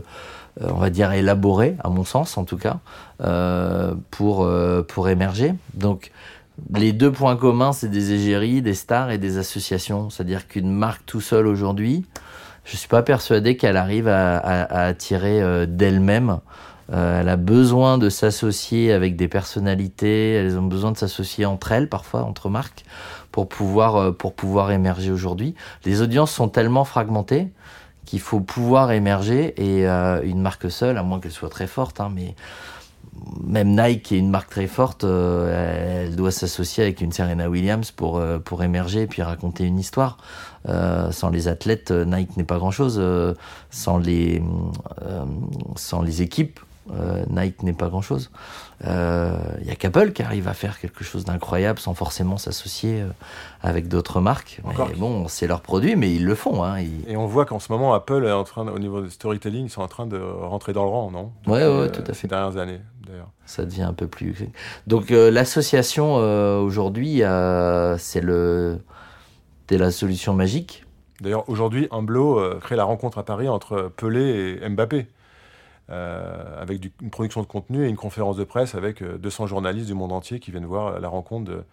euh, 0.60 0.68
on 0.72 0.78
va 0.78 0.90
dire, 0.90 1.12
élaboré, 1.12 1.76
à 1.82 1.88
mon 1.88 2.04
sens 2.04 2.36
en 2.36 2.44
tout 2.44 2.56
cas, 2.56 2.80
euh, 3.22 3.94
pour, 4.10 4.42
euh, 4.42 4.82
pour 4.82 5.08
émerger. 5.08 5.54
Donc, 5.74 6.10
les 6.74 6.92
deux 6.92 7.12
points 7.12 7.36
communs, 7.36 7.72
c'est 7.72 7.88
des 7.88 8.12
égéries, 8.12 8.60
des 8.60 8.74
stars 8.74 9.10
et 9.12 9.18
des 9.18 9.38
associations. 9.38 10.10
C'est-à-dire 10.10 10.48
qu'une 10.48 10.70
marque 10.70 11.06
tout 11.06 11.20
seule 11.20 11.46
aujourd'hui, 11.46 12.04
je 12.64 12.76
suis 12.76 12.88
pas 12.88 13.02
persuadé 13.02 13.56
qu'elle 13.56 13.76
arrive 13.76 14.08
à, 14.08 14.38
attirer 14.86 15.66
d'elle-même. 15.66 16.38
elle 16.92 17.28
a 17.28 17.36
besoin 17.36 17.98
de 17.98 18.08
s'associer 18.08 18.92
avec 18.92 19.16
des 19.16 19.28
personnalités, 19.28 20.34
elles 20.34 20.58
ont 20.58 20.66
besoin 20.66 20.92
de 20.92 20.96
s'associer 20.96 21.46
entre 21.46 21.72
elles, 21.72 21.88
parfois 21.88 22.22
entre 22.22 22.48
marques, 22.48 22.84
pour 23.32 23.48
pouvoir, 23.48 24.14
pour 24.14 24.34
pouvoir 24.34 24.70
émerger 24.70 25.10
aujourd'hui. 25.10 25.54
Les 25.84 26.02
audiences 26.02 26.32
sont 26.32 26.48
tellement 26.48 26.84
fragmentées 26.84 27.50
qu'il 28.10 28.20
faut 28.20 28.40
pouvoir 28.40 28.90
émerger 28.90 29.54
et 29.56 29.86
euh, 29.86 30.20
une 30.24 30.40
marque 30.40 30.68
seule, 30.68 30.98
à 30.98 31.04
moins 31.04 31.20
qu'elle 31.20 31.30
soit 31.30 31.48
très 31.48 31.68
forte, 31.68 32.00
hein, 32.00 32.10
mais 32.12 32.34
même 33.44 33.76
Nike 33.76 34.02
qui 34.02 34.14
est 34.14 34.18
une 34.18 34.30
marque 34.30 34.50
très 34.50 34.66
forte, 34.66 35.04
euh, 35.04 36.04
elle 36.04 36.16
doit 36.16 36.30
s'associer 36.30 36.84
avec 36.84 37.00
une 37.00 37.12
Serena 37.12 37.48
Williams 37.48 37.90
pour, 37.90 38.18
euh, 38.18 38.38
pour 38.38 38.62
émerger 38.62 39.02
et 39.02 39.06
puis 39.06 39.22
raconter 39.22 39.64
une 39.64 39.78
histoire. 39.78 40.18
sans 40.66 41.30
les 41.30 41.48
athlètes, 41.48 41.90
Nike 41.90 42.36
n'est 42.36 42.44
pas 42.44 42.58
grand-chose. 42.58 43.02
sans, 43.70 43.98
les, 43.98 44.42
sans 45.76 46.02
les 46.02 46.22
équipes, 46.22 46.60
Nike 47.30 47.62
n'est 47.62 47.72
pas 47.72 47.88
grand-chose. 47.88 48.30
Il 48.82 48.88
euh, 48.88 49.36
y 49.62 49.70
a 49.70 49.76
qu'Apple 49.76 50.12
qui 50.12 50.22
arrive 50.22 50.48
à 50.48 50.54
faire 50.54 50.80
quelque 50.80 51.04
chose 51.04 51.26
d'incroyable 51.26 51.78
sans 51.78 51.92
forcément 51.92 52.38
s'associer 52.38 53.02
euh, 53.02 53.08
avec 53.62 53.88
d'autres 53.88 54.22
marques. 54.22 54.62
Mais 54.64 54.94
bon, 54.96 55.28
c'est 55.28 55.46
leur 55.46 55.60
produit, 55.60 55.96
mais 55.96 56.14
ils 56.14 56.25
le 56.25 56.35
font. 56.35 56.64
Hein, 56.64 56.78
Et 57.06 57.14
on 57.14 57.26
voit 57.26 57.44
qu'en 57.44 57.58
ce 57.58 57.70
moment, 57.70 57.92
Apple 57.92 58.25
est 58.25 58.32
en 58.32 58.44
train, 58.44 58.66
au 58.68 58.78
niveau 58.78 59.02
du 59.02 59.11
storytelling, 59.11 59.66
ils 59.66 59.70
sont 59.70 59.82
en 59.82 59.88
train 59.88 60.06
de 60.06 60.18
rentrer 60.18 60.73
dans 60.73 60.85
le 60.85 60.90
rang, 60.90 61.11
non? 61.11 61.30
Oui, 61.46 61.52
ouais, 61.52 61.62
euh, 61.62 61.88
tout 61.88 62.00
à 62.00 62.06
fait. 62.06 62.14
Ces 62.14 62.28
dernières 62.28 62.56
années, 62.56 62.80
d'ailleurs. 63.11 63.31
Ça 63.45 63.64
devient 63.64 63.83
un 63.83 63.93
peu 63.93 64.07
plus. 64.07 64.35
Donc 64.87 65.11
l'association 65.11 66.14
aujourd'hui, 66.14 67.23
c'est 67.99 68.21
le, 68.21 68.79
c'est 69.69 69.79
la 69.79 69.90
solution 69.90 70.35
magique. 70.35 70.85
D'ailleurs, 71.21 71.49
aujourd'hui, 71.49 71.88
Humblo 71.90 72.59
crée 72.61 72.76
la 72.76 72.85
rencontre 72.85 73.19
à 73.19 73.25
Paris 73.25 73.49
entre 73.49 73.93
Pelé 73.97 74.59
et 74.62 74.69
Mbappé. 74.69 75.07
Euh, 75.90 76.62
avec 76.62 76.85
une 77.02 77.11
production 77.11 77.40
de 77.40 77.47
contenu 77.47 77.85
et 77.85 77.88
une 77.88 77.97
conférence 77.97 78.37
de 78.37 78.45
presse 78.45 78.76
avec 78.76 79.02
200 79.02 79.43
euh, 79.43 79.47
journalistes 79.49 79.88
du 79.88 79.95
monde 79.95 80.12
entier 80.12 80.38
qui 80.38 80.52
viennent 80.52 80.67
voir 80.67 81.00
la 81.00 81.09
rencontre 81.09 81.64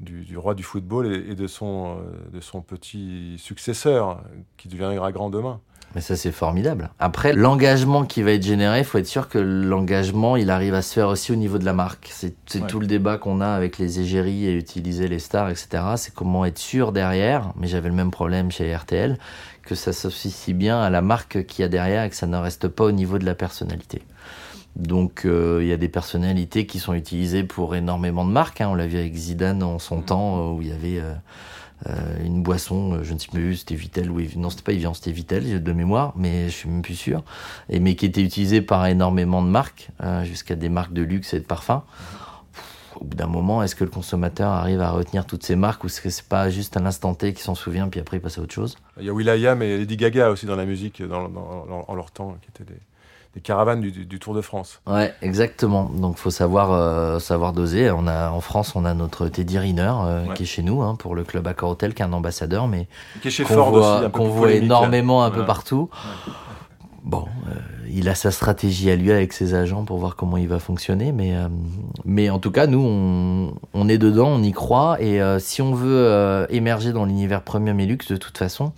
du, 0.00 0.36
roi 0.36 0.54
du 0.54 0.62
football 0.62 1.12
et, 1.12 1.34
de, 1.34 1.46
son, 1.46 1.98
euh, 1.98 2.30
de 2.32 2.40
son 2.40 2.60
petit 2.60 3.36
successeur 3.38 4.22
qui 4.56 4.68
deviendra 4.68 5.12
grand 5.12 5.30
demain. 5.30 5.60
Mais 5.94 6.00
ça, 6.02 6.16
c'est 6.16 6.32
formidable. 6.32 6.90
Après, 6.98 7.32
l'engagement 7.32 8.04
qui 8.04 8.22
va 8.22 8.32
être 8.32 8.42
généré, 8.42 8.80
il 8.80 8.84
faut 8.84 8.98
être 8.98 9.06
sûr 9.06 9.28
que 9.28 9.38
l'engagement, 9.38 10.36
il 10.36 10.50
arrive 10.50 10.74
à 10.74 10.82
se 10.82 10.92
faire 10.92 11.08
aussi 11.08 11.32
au 11.32 11.36
niveau 11.36 11.56
de 11.56 11.64
la 11.64 11.72
marque. 11.72 12.10
C'est 12.12 12.34
tout 12.66 12.78
le 12.78 12.86
débat 12.86 13.16
qu'on 13.16 13.40
a 13.40 13.48
avec 13.48 13.78
les 13.78 14.00
égéries 14.00 14.46
et 14.46 14.54
utiliser 14.54 15.08
les 15.08 15.18
stars, 15.18 15.48
etc. 15.48 15.82
C'est 15.96 16.14
comment 16.14 16.44
être 16.44 16.58
sûr 16.58 16.92
derrière, 16.92 17.52
mais 17.56 17.68
j'avais 17.68 17.88
le 17.88 17.94
même 17.94 18.10
problème 18.10 18.50
chez 18.50 18.74
RTL, 18.74 19.18
que 19.62 19.74
ça 19.74 19.94
s'associe 19.94 20.54
bien 20.54 20.78
à 20.78 20.90
la 20.90 21.00
marque 21.00 21.46
qu'il 21.46 21.62
y 21.62 21.64
a 21.64 21.68
derrière 21.68 22.04
et 22.04 22.10
que 22.10 22.16
ça 22.16 22.26
ne 22.26 22.36
reste 22.36 22.68
pas 22.68 22.84
au 22.84 22.92
niveau 22.92 23.18
de 23.18 23.24
la 23.24 23.34
personnalité. 23.34 24.02
Donc 24.78 25.24
euh, 25.24 25.58
il 25.60 25.68
y 25.68 25.72
a 25.72 25.76
des 25.76 25.88
personnalités 25.88 26.64
qui 26.64 26.78
sont 26.78 26.94
utilisées 26.94 27.42
pour 27.42 27.74
énormément 27.74 28.24
de 28.24 28.30
marques. 28.30 28.60
Hein. 28.60 28.68
On 28.70 28.74
l'a 28.74 28.86
vu 28.86 28.96
avec 28.96 29.14
Zidane 29.14 29.62
en 29.62 29.78
son 29.78 30.00
temps, 30.00 30.38
euh, 30.38 30.56
où 30.56 30.62
il 30.62 30.68
y 30.68 30.72
avait... 30.72 31.00
Euh, 31.00 31.14
une 32.24 32.42
boisson, 32.42 33.04
je 33.04 33.14
ne 33.14 33.20
sais 33.20 33.28
plus, 33.28 33.58
c'était 33.58 33.76
Vitel 33.76 34.10
ou 34.10 34.20
non, 34.34 34.50
c'était 34.50 34.64
pas 34.64 34.72
Evian, 34.72 34.94
c'était 34.94 35.12
Vitel 35.12 35.62
de 35.62 35.72
mémoire, 35.72 36.12
mais 36.16 36.46
je 36.46 36.50
suis 36.50 36.68
même 36.68 36.82
plus 36.82 36.96
sûr, 36.96 37.22
et 37.68 37.78
mais 37.78 37.94
qui 37.94 38.04
était 38.04 38.20
utilisé 38.20 38.60
par 38.62 38.84
énormément 38.86 39.42
de 39.42 39.46
marques, 39.46 39.88
jusqu'à 40.24 40.56
des 40.56 40.70
marques 40.70 40.92
de 40.92 41.02
luxe 41.02 41.34
et 41.34 41.38
de 41.38 41.44
parfums 41.44 41.82
au 43.00 43.04
bout 43.04 43.16
d'un 43.16 43.28
moment, 43.28 43.62
est-ce 43.62 43.76
que 43.76 43.84
le 43.84 43.90
consommateur 43.90 44.50
arrive 44.50 44.80
à 44.80 44.90
retenir 44.90 45.24
toutes 45.24 45.44
ces 45.44 45.54
marques 45.54 45.84
ou 45.84 45.86
est-ce 45.86 46.00
que 46.00 46.10
c'est 46.10 46.26
pas 46.26 46.50
juste 46.50 46.76
à 46.76 46.80
l'instant 46.80 47.14
T 47.14 47.32
qu'il 47.32 47.42
s'en 47.42 47.54
souvient 47.54 47.88
puis 47.88 48.00
après 48.00 48.16
il 48.16 48.20
passe 48.20 48.38
à 48.38 48.42
autre 48.42 48.52
chose? 48.52 48.76
Il 48.98 49.06
y 49.06 49.08
a 49.08 49.12
Will.i.am 49.12 49.62
et 49.62 49.78
Lady 49.78 49.96
Gaga 49.96 50.30
aussi 50.30 50.46
dans 50.46 50.56
la 50.56 50.66
musique 50.66 51.00
dans, 51.00 51.30
en 51.86 51.94
leur 51.94 52.10
temps, 52.10 52.36
qui 52.42 52.48
étaient 52.48 52.64
des, 52.64 52.80
caravanes 53.42 53.80
du, 53.80 54.18
Tour 54.18 54.34
de 54.34 54.40
France. 54.40 54.80
Ouais, 54.86 55.14
exactement. 55.22 55.90
Donc 55.94 56.16
faut 56.16 56.30
savoir 56.30 56.72
euh, 56.72 57.18
savoir 57.18 57.52
doser. 57.52 57.90
On 57.90 58.06
a 58.06 58.30
en 58.30 58.40
France, 58.40 58.74
on 58.74 58.84
a 58.84 58.94
notre 58.94 59.28
Teddy 59.28 59.58
Riner 59.58 59.92
euh, 60.02 60.32
qui 60.34 60.42
est 60.42 60.46
chez 60.46 60.62
nous 60.62 60.82
hein, 60.82 60.96
pour 60.96 61.14
le 61.14 61.24
club 61.24 61.46
Accor 61.46 61.70
Hotel, 61.70 61.94
qui 61.94 62.02
est 62.02 62.04
un 62.04 62.12
ambassadeur, 62.12 62.68
mais 62.68 62.88
qui 63.22 63.28
est 63.28 63.30
chez 63.30 63.44
Ford 63.44 63.72
aussi, 63.72 64.10
qu'on 64.10 64.28
voit 64.28 64.52
énormément 64.52 65.24
un 65.24 65.30
peu 65.30 65.44
partout. 65.44 65.88
Bon, 67.04 67.26
euh, 67.48 67.54
il 67.88 68.08
a 68.08 68.14
sa 68.14 68.30
stratégie 68.30 68.90
à 68.90 68.96
lui 68.96 69.12
avec 69.12 69.32
ses 69.32 69.54
agents 69.54 69.84
pour 69.84 69.98
voir 69.98 70.16
comment 70.16 70.36
il 70.36 70.48
va 70.48 70.58
fonctionner, 70.58 71.12
mais, 71.12 71.34
mais 72.04 72.28
en 72.28 72.38
tout 72.38 72.50
cas, 72.50 72.66
nous, 72.66 73.54
on, 73.72 73.88
est 73.88 73.96
dedans, 73.96 74.28
on 74.28 74.42
y 74.42 74.52
croit, 74.52 75.00
et 75.00 75.18
si 75.38 75.62
on 75.62 75.72
veut 75.72 76.46
émerger 76.50 76.92
dans 76.92 77.06
l'univers 77.06 77.40
premium 77.40 77.80
et 77.80 77.86
luxe, 77.86 78.08
de 78.08 78.16
toute 78.18 78.36
façon, 78.36 78.72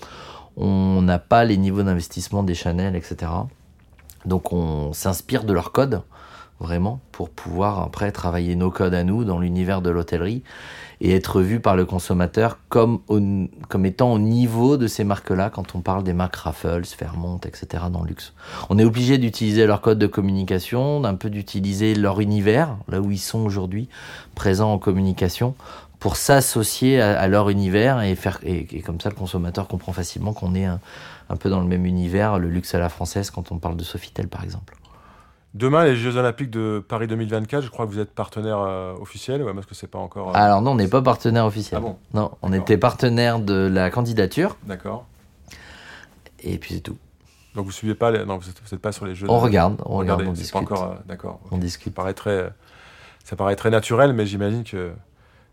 on 0.56 1.02
n'a 1.02 1.18
pas 1.18 1.44
les 1.44 1.56
niveaux 1.56 1.82
d'investissement 1.82 2.44
des 2.44 2.54
Chanel, 2.54 2.94
etc. 2.94 3.32
Donc 4.26 4.52
on 4.52 4.92
s'inspire 4.92 5.44
de 5.44 5.52
leur 5.52 5.72
code, 5.72 6.02
vraiment, 6.60 7.00
pour 7.12 7.30
pouvoir 7.30 7.80
après 7.80 8.12
travailler 8.12 8.54
nos 8.54 8.70
codes 8.70 8.94
à 8.94 9.02
nous 9.02 9.24
dans 9.24 9.38
l'univers 9.38 9.80
de 9.80 9.90
l'hôtellerie 9.90 10.42
et 11.00 11.14
être 11.14 11.40
vu 11.40 11.60
par 11.60 11.76
le 11.76 11.86
consommateur 11.86 12.58
comme, 12.68 13.00
étant 13.84 14.12
au 14.12 14.18
niveau 14.18 14.76
de 14.76 14.86
ces 14.86 15.02
marques-là 15.02 15.48
quand 15.48 15.74
on 15.74 15.80
parle 15.80 16.04
des 16.04 16.12
marques 16.12 16.36
Raffles, 16.36 16.84
Fairmont, 16.84 17.38
etc. 17.38 17.84
dans 17.90 18.02
le 18.02 18.08
luxe. 18.08 18.34
On 18.68 18.78
est 18.78 18.84
obligé 18.84 19.16
d'utiliser 19.16 19.66
leur 19.66 19.80
code 19.80 19.98
de 19.98 20.06
communication, 20.06 21.00
d'un 21.00 21.14
peu 21.14 21.30
d'utiliser 21.30 21.94
leur 21.94 22.20
univers, 22.20 22.76
là 22.88 23.00
où 23.00 23.10
ils 23.10 23.18
sont 23.18 23.40
aujourd'hui, 23.40 23.88
présents 24.34 24.72
en 24.72 24.78
communication, 24.78 25.54
pour 25.98 26.16
s'associer 26.16 27.00
à, 27.00 27.28
leur 27.28 27.50
univers 27.50 28.02
et 28.02 28.14
faire 28.14 28.38
et, 28.42 28.80
comme 28.80 29.00
ça 29.00 29.10
le 29.10 29.14
consommateur 29.14 29.68
comprend 29.68 29.92
facilement 29.92 30.32
qu'on 30.32 30.54
est 30.54 30.64
un, 30.64 30.80
un, 31.30 31.36
peu 31.36 31.48
dans 31.48 31.60
le 31.60 31.66
même 31.66 31.86
univers, 31.86 32.38
le 32.38 32.48
luxe 32.48 32.74
à 32.74 32.78
la 32.78 32.88
française 32.88 33.30
quand 33.30 33.52
on 33.52 33.58
parle 33.58 33.76
de 33.76 33.84
Sofitel 33.84 34.28
par 34.28 34.44
exemple. 34.44 34.76
Demain, 35.54 35.84
les 35.84 35.96
Jeux 35.96 36.16
Olympiques 36.16 36.50
de 36.50 36.84
Paris 36.86 37.08
2024, 37.08 37.64
je 37.64 37.70
crois 37.70 37.84
que 37.84 37.90
vous 37.90 37.98
êtes 37.98 38.14
partenaire 38.14 38.58
euh, 38.60 38.94
officiel, 39.00 39.42
ouais, 39.42 39.52
parce 39.52 39.66
que 39.66 39.74
c'est 39.74 39.88
pas 39.88 39.98
encore. 39.98 40.28
Euh, 40.28 40.32
Alors 40.34 40.62
non, 40.62 40.72
on 40.72 40.74
n'est 40.76 40.86
pas 40.86 41.02
partenaire 41.02 41.44
officiel. 41.44 41.78
Ah 41.78 41.80
bon 41.80 41.96
Non, 42.14 42.30
on 42.42 42.52
était 42.52 42.78
partenaire 42.78 43.40
de 43.40 43.54
la 43.54 43.90
candidature. 43.90 44.56
D'accord. 44.64 45.06
Et 46.38 46.56
puis 46.58 46.74
c'est 46.74 46.80
tout. 46.80 46.98
Donc 47.56 47.66
vous 47.66 47.72
suivez 47.72 47.96
pas, 47.96 48.12
non, 48.24 48.38
vous 48.38 48.46
n'êtes 48.46 48.80
pas 48.80 48.92
sur 48.92 49.06
les 49.06 49.16
Jeux. 49.16 49.26
On 49.28 49.40
regarde, 49.40 49.82
on 49.86 49.96
regarde, 49.96 50.22
on 50.24 50.32
discute. 50.32 50.52
Pas 50.52 50.60
encore, 50.60 50.84
euh, 50.84 50.96
d'accord. 51.06 51.40
On 51.50 51.58
discute. 51.58 51.92
Ça 51.92 51.96
paraît 51.96 52.14
très, 52.14 52.52
ça 53.24 53.34
paraît 53.34 53.56
très 53.56 53.70
naturel, 53.70 54.12
mais 54.12 54.26
j'imagine 54.26 54.62
que 54.62 54.92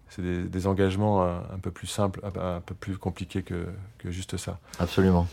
c'est 0.10 0.22
des, 0.22 0.68
engagements 0.68 1.24
un, 1.24 1.60
peu 1.62 1.72
plus 1.72 1.88
simples, 1.88 2.22
un, 2.24 2.62
peu 2.62 2.76
plus 2.76 2.98
compliqués 2.98 3.42
que, 3.42 3.66
que 3.98 4.12
juste 4.12 4.38
ça. 4.38 4.60
Absolument. 4.80 5.28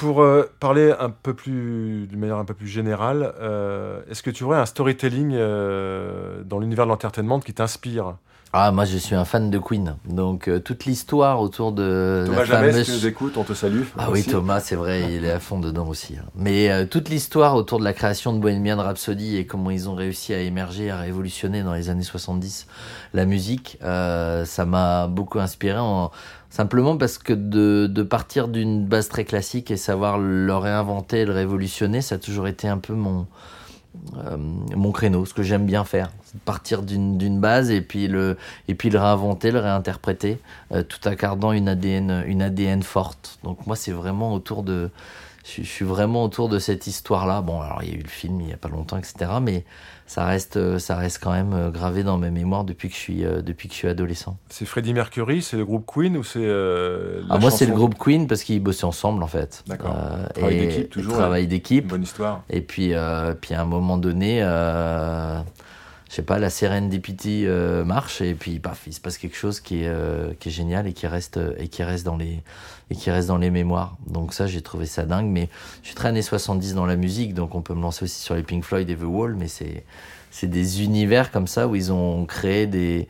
Pour 0.00 0.22
euh, 0.22 0.50
parler 0.60 0.94
un 0.98 1.10
peu 1.10 1.34
plus, 1.34 2.06
d'une 2.06 2.20
manière 2.20 2.38
un 2.38 2.46
peu 2.46 2.54
plus 2.54 2.68
générale, 2.68 3.34
euh, 3.38 4.00
est-ce 4.08 4.22
que 4.22 4.30
tu 4.30 4.44
aurais 4.44 4.56
un 4.56 4.64
storytelling 4.64 5.32
euh, 5.34 6.42
dans 6.42 6.58
l'univers 6.58 6.86
de 6.86 6.88
l'entertainment 6.88 7.38
qui 7.38 7.52
t'inspire? 7.52 8.16
Ah, 8.52 8.72
moi 8.72 8.84
je 8.84 8.96
suis 8.96 9.14
un 9.14 9.24
fan 9.24 9.50
de 9.50 9.58
Queen, 9.58 9.96
donc 10.06 10.50
toute 10.64 10.84
l'histoire 10.84 11.40
autour 11.40 11.72
de 11.72 12.24
Thomas 12.26 12.40
la 12.40 12.46
fameuse... 12.46 12.86
tu 12.86 12.92
nous 12.92 13.06
écoutes, 13.06 13.36
on 13.36 13.44
te 13.44 13.52
salue. 13.52 13.82
Ah 13.96 14.10
oui, 14.10 14.24
Thomas, 14.24 14.60
c'est 14.60 14.76
vrai, 14.76 15.12
il 15.12 15.24
est 15.24 15.30
à 15.30 15.40
fond 15.40 15.60
dedans 15.60 15.86
aussi. 15.86 16.16
Hein. 16.18 16.24
Mais 16.34 16.86
toute 16.86 17.08
l'histoire 17.08 17.54
autour 17.54 17.78
de 17.78 17.84
la 17.84 17.92
création 17.92 18.32
de 18.32 18.38
Bohemian 18.38 18.78
Rhapsody 18.78 19.36
et 19.36 19.46
comment 19.46 19.70
ils 19.70 19.88
ont 19.88 19.94
réussi 19.94 20.34
à 20.34 20.40
émerger, 20.40 20.90
à 20.90 20.98
révolutionner 20.98 21.62
dans 21.62 21.74
les 21.74 21.90
années 21.90 22.02
70 22.02 22.66
la 23.14 23.24
musique, 23.24 23.78
ça 23.82 24.64
m'a 24.66 25.06
beaucoup 25.06 25.38
inspiré 25.38 25.78
en 25.78 26.10
Simplement 26.50 26.96
parce 26.96 27.16
que 27.16 27.32
de, 27.32 27.86
de 27.86 28.02
partir 28.02 28.48
d'une 28.48 28.84
base 28.84 29.08
très 29.08 29.24
classique 29.24 29.70
et 29.70 29.76
savoir 29.76 30.18
le 30.18 30.54
réinventer, 30.56 31.24
le 31.24 31.32
révolutionner, 31.32 32.02
ça 32.02 32.16
a 32.16 32.18
toujours 32.18 32.48
été 32.48 32.66
un 32.66 32.78
peu 32.78 32.92
mon, 32.92 33.28
euh, 34.16 34.36
mon 34.36 34.90
créneau, 34.90 35.24
ce 35.26 35.32
que 35.32 35.44
j'aime 35.44 35.64
bien 35.64 35.84
faire. 35.84 36.10
Partir 36.44 36.82
d'une 36.82 37.40
base 37.40 37.70
et 37.70 37.80
puis, 37.80 38.06
le, 38.06 38.36
et 38.68 38.74
puis 38.74 38.90
le 38.90 38.98
réinventer, 38.98 39.50
le 39.50 39.58
réinterpréter, 39.58 40.38
euh, 40.72 40.82
tout 40.82 41.08
accordant 41.08 41.52
une 41.52 41.68
ADN, 41.68 42.24
une 42.26 42.42
ADN 42.42 42.82
forte. 42.82 43.38
Donc 43.42 43.66
moi, 43.66 43.76
c'est 43.76 43.92
vraiment 43.92 44.32
autour 44.32 44.62
de... 44.62 44.90
Je, 45.44 45.62
je, 45.62 45.68
suis 45.68 45.84
vraiment 45.84 46.22
autour 46.22 46.48
de 46.48 46.58
cette 46.58 46.86
histoire-là. 46.86 47.40
Bon, 47.40 47.60
alors 47.60 47.82
il 47.82 47.88
y 47.88 47.92
a 47.92 47.96
eu 47.96 48.02
le 48.02 48.08
film 48.08 48.40
il 48.40 48.46
n'y 48.46 48.52
a 48.52 48.58
pas 48.58 48.68
longtemps, 48.68 48.98
etc. 48.98 49.30
Mais 49.42 49.64
ça 50.10 50.24
reste, 50.24 50.56
euh, 50.56 50.80
ça 50.80 50.96
reste 50.96 51.20
quand 51.22 51.30
même 51.30 51.52
euh, 51.52 51.70
gravé 51.70 52.02
dans 52.02 52.18
ma 52.18 52.30
mémoire 52.30 52.64
depuis 52.64 52.88
que 52.88 52.94
je 52.96 52.98
suis, 52.98 53.24
euh, 53.24 53.42
depuis 53.42 53.68
que 53.68 53.74
je 53.74 53.78
suis 53.78 53.86
adolescent. 53.86 54.36
C'est 54.48 54.64
Freddie 54.64 54.92
Mercury, 54.92 55.40
c'est 55.40 55.56
le 55.56 55.64
groupe 55.64 55.84
Queen 55.86 56.16
ou 56.16 56.24
c'est 56.24 56.50
ah, 57.30 57.38
Moi, 57.38 57.52
c'est 57.52 57.66
le 57.66 57.72
groupe 57.72 57.94
Queen 57.96 58.26
parce 58.26 58.42
qu'ils 58.42 58.60
bossaient 58.60 58.86
ensemble 58.86 59.22
en 59.22 59.28
fait. 59.28 59.62
D'accord. 59.68 59.96
travail 60.34 60.58
d'équipe 60.58 60.90
toujours. 60.90 61.12
Travail 61.12 61.46
d'équipe. 61.46 61.86
Bonne 61.86 62.02
histoire. 62.02 62.42
Et 62.50 62.60
puis, 62.60 62.92
puis 63.40 63.54
à 63.54 63.60
un 63.62 63.64
moment 63.64 63.98
donné, 63.98 64.42
je 66.10 66.16
sais 66.16 66.22
pas, 66.22 66.40
la 66.40 66.50
Serendipity 66.50 67.44
euh, 67.46 67.84
marche 67.84 68.20
et 68.20 68.34
puis 68.34 68.58
paf, 68.58 68.82
il 68.88 68.92
se 68.92 69.00
passe 69.00 69.16
quelque 69.16 69.36
chose 69.36 69.60
qui 69.60 69.84
est, 69.84 69.86
euh, 69.86 70.32
qui 70.40 70.48
est 70.48 70.52
génial 70.52 70.88
et 70.88 70.92
qui 70.92 71.06
reste 71.06 71.38
et 71.56 71.68
qui 71.68 71.84
reste 71.84 72.04
dans 72.04 72.16
les 72.16 72.42
et 72.90 72.96
qui 72.96 73.12
reste 73.12 73.28
dans 73.28 73.38
les 73.38 73.50
mémoires. 73.50 73.96
Donc 74.08 74.34
ça, 74.34 74.48
j'ai 74.48 74.60
trouvé 74.60 74.86
ça 74.86 75.04
dingue. 75.04 75.28
Mais 75.28 75.48
je 75.82 75.86
suis 75.86 75.94
très 75.94 76.08
années 76.08 76.20
70 76.20 76.74
dans 76.74 76.84
la 76.84 76.96
musique, 76.96 77.32
donc 77.32 77.54
on 77.54 77.62
peut 77.62 77.74
me 77.74 77.82
lancer 77.82 78.02
aussi 78.04 78.20
sur 78.20 78.34
les 78.34 78.42
Pink 78.42 78.64
Floyd 78.64 78.90
et 78.90 78.96
The 78.96 79.04
Wall, 79.04 79.36
mais 79.36 79.46
c'est 79.46 79.84
c'est 80.32 80.48
des 80.48 80.82
univers 80.82 81.30
comme 81.30 81.46
ça 81.46 81.68
où 81.68 81.76
ils 81.76 81.92
ont 81.92 82.26
créé 82.26 82.66
des 82.66 83.06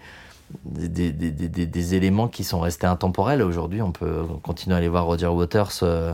des, 0.67 0.89
des, 0.89 1.31
des, 1.31 1.67
des, 1.67 1.95
éléments 1.95 2.29
qui 2.29 2.45
sont 2.45 2.61
restés 2.61 2.87
intemporels. 2.87 3.41
Aujourd'hui, 3.41 3.81
on 3.81 3.93
peut 3.93 4.25
continuer 4.43 4.75
à 4.75 4.79
aller 4.79 4.89
voir 4.89 5.07
Roger 5.07 5.29
Waters 5.29 5.71
euh, 5.85 6.13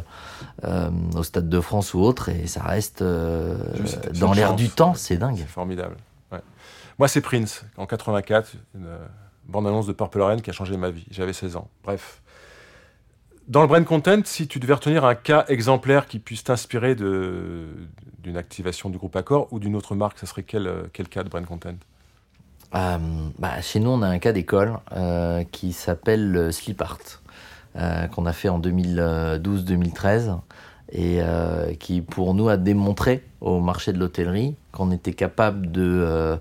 au 1.17 1.23
Stade 1.23 1.49
de 1.49 1.61
France 1.61 1.95
ou 1.95 2.01
autre, 2.01 2.29
et 2.29 2.47
ça 2.47 2.63
reste 2.63 3.03
dans 3.03 4.33
l'air 4.35 4.55
du 4.55 4.69
temps. 4.69 4.95
C'est 4.95 5.17
dingue. 5.17 5.39
C'est 5.39 5.49
formidable. 5.49 5.97
Moi, 6.99 7.09
c'est 7.09 7.21
Prince, 7.21 7.65
en 7.77 7.85
84, 7.85 8.55
une 8.75 8.87
euh, 8.87 8.99
bande-annonce 9.45 9.87
de 9.87 9.93
Purple 9.93 10.23
Rain 10.23 10.39
qui 10.39 10.49
a 10.49 10.53
changé 10.55 10.79
ma 10.79 10.91
vie. 10.91 11.05
J'avais 11.11 11.35
16 11.35 11.57
ans. 11.57 11.69
Bref. 11.85 12.23
Dans 13.49 13.61
le 13.61 13.69
brand 13.69 13.85
content, 13.85 14.23
si 14.25 14.49
tu 14.49 14.59
devais 14.59 14.73
retenir 14.73 15.05
un 15.05 15.15
cas 15.15 15.45
exemplaire 15.49 16.07
qui 16.07 16.19
puisse 16.19 16.43
t'inspirer 16.43 16.95
d'une 16.95 18.37
activation 18.37 18.89
du 18.89 18.97
groupe 18.97 19.15
Accor 19.15 19.47
ou 19.53 19.59
d'une 19.59 19.77
autre 19.77 19.95
marque, 19.95 20.19
ça 20.19 20.27
serait 20.27 20.43
quel, 20.43 20.67
euh, 20.67 20.85
quel 20.93 21.09
cas 21.09 21.23
de 21.23 21.29
brand 21.29 21.45
content? 21.45 21.77
Euh, 22.75 22.99
bah, 23.39 23.61
Chez 23.61 23.79
nous, 23.79 23.91
on 23.91 24.01
a 24.01 24.09
un 24.09 24.19
cas 24.19 24.33
d'école 24.33 24.79
qui 25.53 25.73
s'appelle 25.75 26.51
Sleep 26.53 26.81
Art, 26.81 28.09
qu'on 28.11 28.25
a 28.25 28.33
fait 28.33 28.49
en 28.49 28.59
2012-2013 28.59 30.39
et 30.93 31.21
qui, 31.81 32.01
pour 32.01 32.35
nous, 32.35 32.49
a 32.49 32.57
démontré 32.57 33.25
au 33.41 33.61
marché 33.61 33.93
de 33.93 33.99
l'hôtellerie 33.99 34.55
qu'on 34.73 34.93
était 34.93 35.15
capable 35.15 35.73
de 35.73 36.39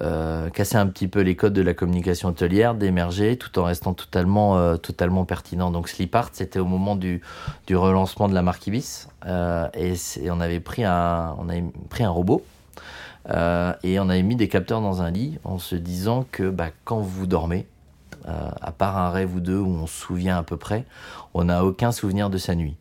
euh, 0.00 0.48
casser 0.48 0.76
un 0.76 0.86
petit 0.86 1.06
peu 1.06 1.20
les 1.20 1.36
codes 1.36 1.52
de 1.52 1.60
la 1.60 1.74
communication 1.74 2.30
hôtelière, 2.30 2.74
d'émerger 2.74 3.36
tout 3.36 3.58
en 3.58 3.64
restant 3.64 3.92
totalement, 3.92 4.56
euh, 4.56 4.76
totalement 4.76 5.26
pertinent. 5.26 5.70
Donc 5.70 5.88
Sleep 5.88 6.14
Art, 6.14 6.30
c'était 6.32 6.58
au 6.58 6.64
moment 6.64 6.96
du, 6.96 7.20
du, 7.66 7.76
relancement 7.76 8.26
de 8.28 8.34
la 8.34 8.40
marque 8.40 8.66
Ibis 8.66 9.08
euh, 9.26 9.68
et, 9.74 9.94
on 10.30 10.40
avait 10.40 10.60
pris 10.60 10.84
un, 10.84 11.36
on 11.38 11.48
avait 11.50 11.64
pris 11.90 12.04
un 12.04 12.10
robot 12.10 12.42
et 13.28 14.00
on 14.00 14.08
avait 14.08 14.22
mis 14.22 14.34
des 14.34 14.48
capteurs 14.48 14.80
dans 14.80 15.00
un 15.00 15.10
lit 15.10 15.38
en 15.44 15.58
se 15.58 15.76
disant 15.76 16.26
que 16.32 16.48
bah, 16.50 16.70
quand 16.84 16.98
vous 16.98 17.28
dormez, 17.28 17.66
à 18.26 18.72
part 18.72 18.98
un 18.98 19.10
rêve 19.10 19.36
ou 19.36 19.40
deux 19.40 19.58
où 19.58 19.68
on 19.68 19.86
se 19.86 19.94
souvient 19.94 20.38
à 20.38 20.42
peu 20.42 20.56
près, 20.56 20.84
on 21.32 21.44
n'a 21.44 21.64
aucun 21.64 21.92
souvenir 21.92 22.30
de 22.30 22.38
sa 22.38 22.56
nuit. 22.56 22.74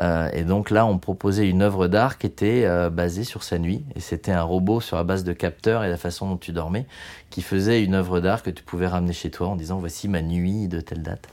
Euh, 0.00 0.30
et 0.32 0.44
donc 0.44 0.70
là, 0.70 0.86
on 0.86 0.98
proposait 0.98 1.48
une 1.48 1.62
œuvre 1.62 1.86
d'art 1.86 2.18
qui 2.18 2.26
était 2.26 2.64
euh, 2.64 2.90
basée 2.90 3.24
sur 3.24 3.42
sa 3.42 3.58
nuit. 3.58 3.84
Et 3.94 4.00
c'était 4.00 4.32
un 4.32 4.42
robot 4.42 4.80
sur 4.80 4.96
la 4.96 5.04
base 5.04 5.24
de 5.24 5.32
capteurs 5.32 5.84
et 5.84 5.90
la 5.90 5.96
façon 5.96 6.28
dont 6.28 6.36
tu 6.36 6.52
dormais 6.52 6.86
qui 7.30 7.42
faisait 7.42 7.82
une 7.82 7.94
œuvre 7.94 8.20
d'art 8.20 8.42
que 8.42 8.50
tu 8.50 8.62
pouvais 8.62 8.86
ramener 8.86 9.12
chez 9.12 9.30
toi 9.30 9.48
en 9.48 9.56
disant 9.56 9.78
voici 9.78 10.08
ma 10.08 10.22
nuit 10.22 10.68
de 10.68 10.80
telle 10.80 11.02
date. 11.02 11.28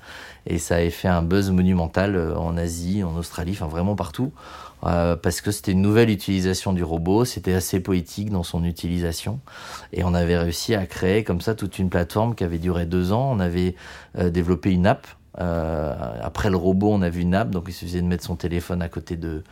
Et 0.45 0.57
ça 0.57 0.75
avait 0.75 0.89
fait 0.89 1.07
un 1.07 1.21
buzz 1.21 1.51
monumental 1.51 2.15
euh, 2.15 2.35
en 2.37 2.57
Asie, 2.57 3.03
en 3.03 3.15
Australie, 3.15 3.51
enfin 3.53 3.67
vraiment 3.67 3.95
partout. 3.95 4.31
parce 4.81 5.41
que 5.41 5.51
c'était 5.51 5.73
une 5.73 5.81
nouvelle 5.81 6.09
utilisation 6.09 6.71
du 6.71 6.83
robot, 6.83 7.25
c'était 7.25 7.53
assez 7.53 7.81
poétique 7.81 8.29
dans 8.29 8.43
son 8.43 8.63
utilisation, 8.63 9.41
et 9.91 10.05
on 10.05 10.13
avait 10.13 10.37
réussi 10.37 10.73
à 10.73 10.85
créer 10.85 11.25
comme 11.25 11.41
ça 11.41 11.53
toute 11.53 11.79
une 11.79 11.89
plateforme 11.89 12.33
qui 12.33 12.45
avait 12.45 12.59
duré 12.59 12.85
deux 12.85 13.11
ans. 13.11 13.29
On 13.29 13.41
avait 13.41 13.75
développé 14.15 14.71
une 14.71 14.87
app 14.87 15.05
après 15.39 16.49
le 16.49 16.57
robot, 16.57 16.91
on 16.91 17.01
avait 17.01 17.21
une 17.21 17.33
app, 17.33 17.49
donc 17.49 17.65
il 17.67 17.73
suffisait 17.73 18.01
de 18.01 18.07
mettre 18.07 18.23
son 18.23 18.35
téléphone 18.35 18.81
à 18.81 18.89
côté 18.89 19.15
de, 19.15 19.43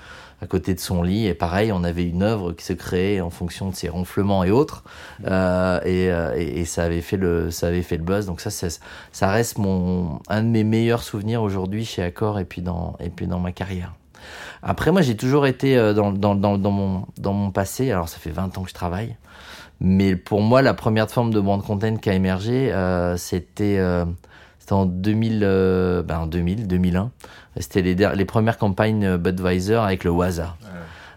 à 0.41 0.48
côté 0.48 0.74
de 0.74 0.79
son 0.79 1.01
lit. 1.01 1.27
Et 1.27 1.34
pareil, 1.34 1.72
on 1.72 1.84
avait 1.84 2.06
une 2.06 2.24
œuvre 2.24 2.51
qui 2.51 2.65
se 2.65 2.74
créait 2.74 3.22
en 3.22 3.29
fonction 3.29 3.70
de 3.70 3.75
ses 3.75 3.89
ronflements 3.89 4.44
et 4.44 4.51
autres. 4.51 4.84
Euh, 5.25 5.79
et, 5.86 6.60
et, 6.60 6.65
ça 6.65 6.84
avait 6.84 7.01
fait 7.01 7.17
le, 7.17 7.51
ça 7.51 7.67
avait 7.67 7.82
fait 7.82 7.98
le 7.98 8.03
buzz. 8.03 8.25
Donc 8.25 8.41
ça, 8.41 8.50
ça 8.50 9.32
reste 9.32 9.58
mon, 9.58 10.20
un 10.27 10.44
de 10.44 10.50
mes 10.50 10.63
meilleurs 10.63 11.03
souvenirs 11.03 11.41
aujourd'hui 11.41 11.86
chez 11.86 12.03
Accor 12.03 12.39
et 12.39 12.46
puis 12.46 12.62
dans, 12.62 12.96
et 13.00 13.10
puis 13.10 13.27
dans 13.27 13.39
ma 13.39 13.51
carrière. 13.51 13.94
Après, 14.63 14.91
moi, 14.91 15.01
j'ai 15.01 15.15
toujours 15.15 15.46
été 15.48 15.75
dans, 15.94 16.12
dans, 16.12 16.36
dans, 16.36 16.72
mon, 16.72 17.06
dans 17.17 17.34
mon 17.34 17.51
passé. 17.51 17.91
Alors, 17.91 18.10
ça 18.10 18.17
fait 18.17 18.32
20 18.32 18.58
ans 18.58 18.63
que 18.63 18.70
je 18.70 18.74
travaille. 18.74 19.15
Mais 19.79 20.15
pour 20.15 20.41
moi, 20.41 20.62
la 20.62 20.74
première 20.74 21.10
forme 21.10 21.32
de 21.32 21.39
brand 21.39 21.63
content 21.63 21.98
qui 21.98 22.10
a 22.10 22.13
émergé, 22.13 22.72
euh, 22.74 23.15
c'était 23.17 23.77
euh, 23.77 24.06
en 24.72 24.86
2000, 24.86 25.42
euh, 25.44 26.04
ben 26.04 26.28
2000, 26.28 26.68
2001. 26.68 27.12
C'était 27.60 27.82
les, 27.82 27.96
les 27.96 28.26
premières 28.26 28.58
campagnes 28.58 29.18
Budweiser 29.18 29.76
avec 29.76 30.04
le 30.04 30.12
Waza. 30.12 30.56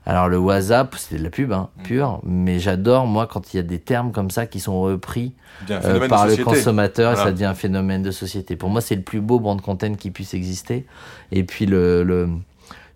Alors 0.07 0.29
le 0.29 0.39
WhatsApp, 0.39 0.95
c'était 0.97 1.19
de 1.19 1.25
la 1.25 1.31
pub, 1.31 1.53
hein, 1.53 1.69
mm. 1.79 1.83
pure, 1.83 2.21
mais 2.25 2.59
j'adore 2.59 3.07
moi 3.07 3.27
quand 3.27 3.53
il 3.53 3.59
y 3.59 3.61
a 3.61 3.63
des 3.63 3.79
termes 3.79 4.13
comme 4.13 4.31
ça 4.31 4.47
qui 4.47 4.59
sont 4.59 4.81
repris 4.81 5.35
euh, 5.71 6.09
par 6.09 6.27
le 6.27 6.37
consommateur 6.37 7.13
et 7.13 7.17
ça 7.17 7.31
devient 7.31 7.45
un 7.45 7.55
phénomène 7.55 8.03
de 8.03 8.11
société. 8.11 8.57
Pour 8.57 8.71
moi, 8.71 8.81
c'est 8.81 8.97
le 8.97 9.03
plus 9.03 9.21
beau 9.21 9.39
brand 9.39 9.61
content 9.61 9.95
qui 9.95 10.11
puisse 10.11 10.33
exister. 10.35 10.87
Et 11.33 11.45
puis 11.45 11.67
le, 11.67 12.03
le 12.03 12.29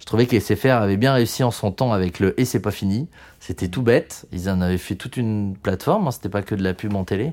je 0.04 0.06
trouvais 0.06 0.26
que 0.26 0.38
SFR 0.38 0.82
avait 0.82 0.98
bien 0.98 1.14
réussi 1.14 1.42
en 1.44 1.50
son 1.50 1.72
temps 1.72 1.94
avec 1.94 2.20
le 2.20 2.38
et 2.38 2.44
c'est 2.44 2.60
pas 2.60 2.70
fini. 2.70 3.08
C'était 3.40 3.68
tout 3.68 3.80
bête. 3.80 4.26
Ils 4.32 4.50
en 4.50 4.60
avaient 4.60 4.76
fait 4.76 4.96
toute 4.96 5.16
une 5.16 5.56
plateforme. 5.56 6.06
Hein. 6.06 6.10
C'était 6.10 6.28
pas 6.28 6.42
que 6.42 6.54
de 6.54 6.62
la 6.62 6.74
pub 6.74 6.94
en 6.94 7.04
télé. 7.04 7.32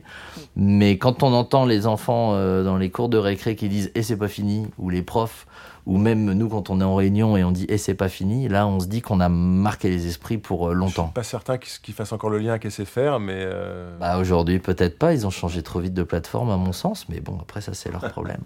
Mais 0.55 0.97
quand 0.97 1.21
on 1.21 1.33
entend 1.33 1.65
les 1.65 1.85
enfants 1.85 2.33
euh, 2.33 2.63
dans 2.63 2.77
les 2.77 2.89
cours 2.89 3.09
de 3.09 3.17
récré 3.17 3.57
qui 3.57 3.67
disent 3.67 3.91
et 3.93 4.03
c'est 4.03 4.15
pas 4.15 4.29
fini, 4.29 4.67
ou 4.77 4.89
les 4.89 5.01
profs 5.01 5.47
ou 5.85 5.97
même 5.97 6.31
nous 6.33 6.49
quand 6.49 6.69
on 6.69 6.79
est 6.79 6.83
en 6.83 6.95
réunion 6.95 7.37
et 7.37 7.43
on 7.43 7.51
dit 7.51 7.65
et 7.69 7.77
c'est 7.77 7.93
pas 7.93 8.09
fini, 8.09 8.47
là 8.47 8.67
on 8.67 8.79
se 8.79 8.87
dit 8.87 9.01
qu'on 9.01 9.19
a 9.19 9.29
marqué 9.29 9.89
les 9.89 10.07
esprits 10.07 10.37
pour 10.37 10.69
euh, 10.69 10.73
longtemps. 10.73 11.03
Je 11.03 11.07
suis 11.07 11.13
pas 11.13 11.23
certain 11.23 11.57
qu'ils 11.57 11.93
fassent 11.93 12.11
encore 12.11 12.29
le 12.29 12.37
lien 12.37 12.51
avec 12.51 12.69
SFR, 12.69 13.19
mais... 13.19 13.37
Euh, 13.37 13.97
bah, 13.99 14.17
aujourd'hui 14.17 14.59
peut-être 14.59 14.97
pas, 14.97 15.13
ils 15.13 15.25
ont 15.25 15.31
changé 15.31 15.63
trop 15.63 15.79
vite 15.79 15.93
de 15.93 16.03
plateforme 16.03 16.49
à 16.49 16.57
mon 16.57 16.71
sens, 16.71 17.07
mais 17.09 17.19
bon 17.19 17.37
après 17.41 17.61
ça 17.61 17.73
c'est 17.73 17.91
leur 17.91 18.01
problème. 18.11 18.41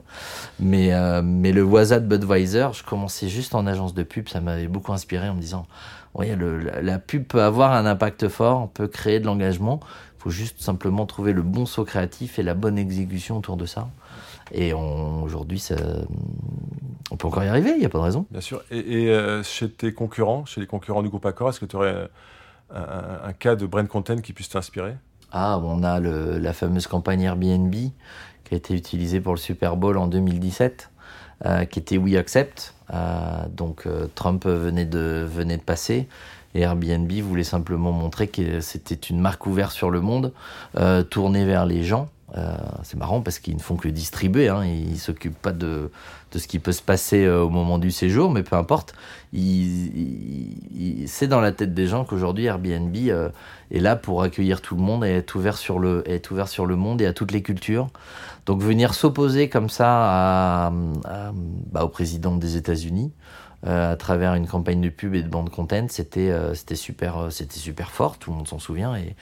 mais, 0.60 0.94
euh, 0.94 1.22
mais 1.24 1.52
le 1.52 1.64
WhatsApp 1.64 2.06
Budweiser, 2.06 2.70
je 2.74 2.84
commençais 2.84 3.28
juste 3.28 3.56
en 3.56 3.68
agence 3.68 3.94
de 3.94 4.04
pub, 4.04 4.30
ça 4.30 4.42
m'avait 4.42 4.68
beaucoup 4.68 4.94
inspiré 4.94 5.28
en 5.30 5.36
me 5.36 5.42
disant, 5.42 5.66
oui, 6.14 6.28
la 6.82 6.98
pub 6.98 7.26
peut 7.26 7.42
avoir 7.42 7.74
un 7.74 7.86
impact 7.86 8.30
fort, 8.30 8.62
on 8.62 8.68
peut 8.68 8.88
créer 8.88 9.20
de 9.20 9.26
l'engagement, 9.26 9.82
il 10.18 10.24
faut 10.24 10.30
juste 10.30 10.62
simplement 10.62 11.06
trouver 11.06 11.34
le 11.34 11.42
bon 11.42 11.66
saut 11.66 11.84
créatif 11.84 12.40
et 12.40 12.44
la 12.44 12.54
bonne 12.54 12.78
exécution 12.78 13.38
autour 13.38 13.58
de 13.58 13.66
ça. 13.66 13.90
Et 14.52 14.74
aujourd'hui, 14.74 15.62
on 17.12 17.18
peut 17.18 17.28
encore 17.28 17.44
y 17.44 17.48
arriver, 17.48 17.72
il 17.72 17.80
n'y 17.80 17.86
a 17.86 17.90
pas 17.90 18.00
de 18.00 18.04
raison. 18.04 18.26
Bien 18.32 18.42
sûr. 18.42 18.64
Et, 18.72 19.10
euh, 19.10 19.44
chez 19.44 19.70
tes 19.70 19.94
concurrents, 19.94 20.46
chez 20.46 20.62
les 20.62 20.68
concurrents 20.68 21.04
du 21.04 21.10
groupe 21.10 21.26
Accor, 21.26 21.50
est-ce 21.50 21.60
que 21.60 21.66
tu 21.66 21.76
aurais 21.76 22.10
un, 22.74 23.34
cas 23.34 23.56
de 23.56 23.66
brand 23.66 23.88
content 23.88 24.18
qui 24.18 24.34
puisse 24.34 24.50
t'inspirer? 24.50 24.96
Ah, 25.32 25.60
on 25.64 25.84
a 25.84 26.00
la 26.00 26.54
fameuse 26.54 26.88
campagne 26.88 27.22
Airbnb 27.22 27.74
qui 27.74 28.54
a 28.54 28.58
été 28.58 28.76
utilisée 28.76 29.22
pour 29.22 29.34
le 29.34 29.40
Super 29.40 29.76
Bowl 29.76 29.98
en 29.98 30.08
2017, 30.08 30.92
euh, 31.46 31.66
qui 31.66 31.80
était 31.80 31.98
We 31.98 32.16
Accept. 32.16 32.74
Euh, 32.94 33.46
donc 33.50 33.88
Trump 34.14 34.46
venait 34.46 34.86
de, 34.86 35.28
venait 35.28 35.58
de 35.58 35.64
passer. 35.64 36.08
Et 36.54 36.62
Airbnb 36.62 37.12
voulait 37.12 37.44
simplement 37.44 37.92
montrer 37.92 38.28
que 38.28 38.62
c'était 38.62 38.96
une 38.96 39.20
marque 39.20 39.46
ouverte 39.46 39.74
sur 39.74 39.90
le 39.90 40.00
monde, 40.00 40.32
tournée 41.10 41.46
vers 41.46 41.66
les 41.66 41.84
gens. 41.84 42.10
Euh, 42.36 42.58
c'est 42.84 42.98
marrant 42.98 43.22
parce 43.22 43.40
qu'ils 43.40 43.56
ne 43.56 43.62
font 43.62 43.76
que 43.76 43.88
distribuer, 43.88 44.50
hein, 44.50 44.66
ils 44.66 45.00
s'occupent 45.00 45.38
pas 45.38 45.52
de, 45.52 45.92
de, 46.32 46.40
ce 46.40 46.48
qui 46.48 46.60
peut 46.60 46.72
se 46.72 46.82
passer 46.82 47.26
euh, 47.26 47.42
au 47.42 47.50
moment 47.50 47.78
du 47.78 47.92
séjour, 47.92 48.32
mais 48.32 48.44
peu 48.44 48.56
importe, 48.56 48.94
c'est 49.34 51.28
dans 51.28 51.42
la 51.42 51.52
tête 51.52 51.74
des 51.74 51.88
gens 51.88 52.06
qu'aujourd'hui 52.06 52.46
Airbnb 52.46 52.96
euh, 52.96 53.30
est 53.72 53.80
là 53.80 53.96
pour 53.96 54.22
accueillir 54.24 54.62
tout 54.62 54.76
le 54.76 54.82
monde 54.82 55.04
et 55.06 55.10
être 55.10 55.36
ouvert, 55.36 55.58
sur 55.58 55.80
le, 55.80 56.04
être 56.10 56.32
ouvert 56.32 56.48
sur 56.48 56.66
le 56.66 56.76
monde 56.76 57.02
et 57.02 57.06
à 57.06 57.14
toutes 57.14 57.32
les 57.32 57.42
cultures. 57.42 57.88
Donc 58.46 58.62
venir 58.62 58.94
s'opposer 58.94 59.50
comme 59.50 59.70
ça 59.70 60.72
bah, 61.72 61.84
au 61.84 61.90
président 61.90 62.36
des 62.36 62.58
États-Unis, 62.58 63.12
à 63.66 63.96
travers 63.96 64.36
une 64.36 64.46
campagne 64.46 64.82
de 64.82 64.90
pub 64.90 65.16
et 65.16 65.24
de 65.24 65.28
bande 65.28 65.50
content, 65.50 65.88
c'était 65.90 66.32
c'était 66.54 66.76
super, 66.76 67.30
super 67.32 67.90
fort, 67.90 68.20
tout 68.20 68.30
le 68.30 68.38
monde 68.38 68.48
s'en 68.48 68.60
souvient. 68.60 68.96
Et, 68.96 69.16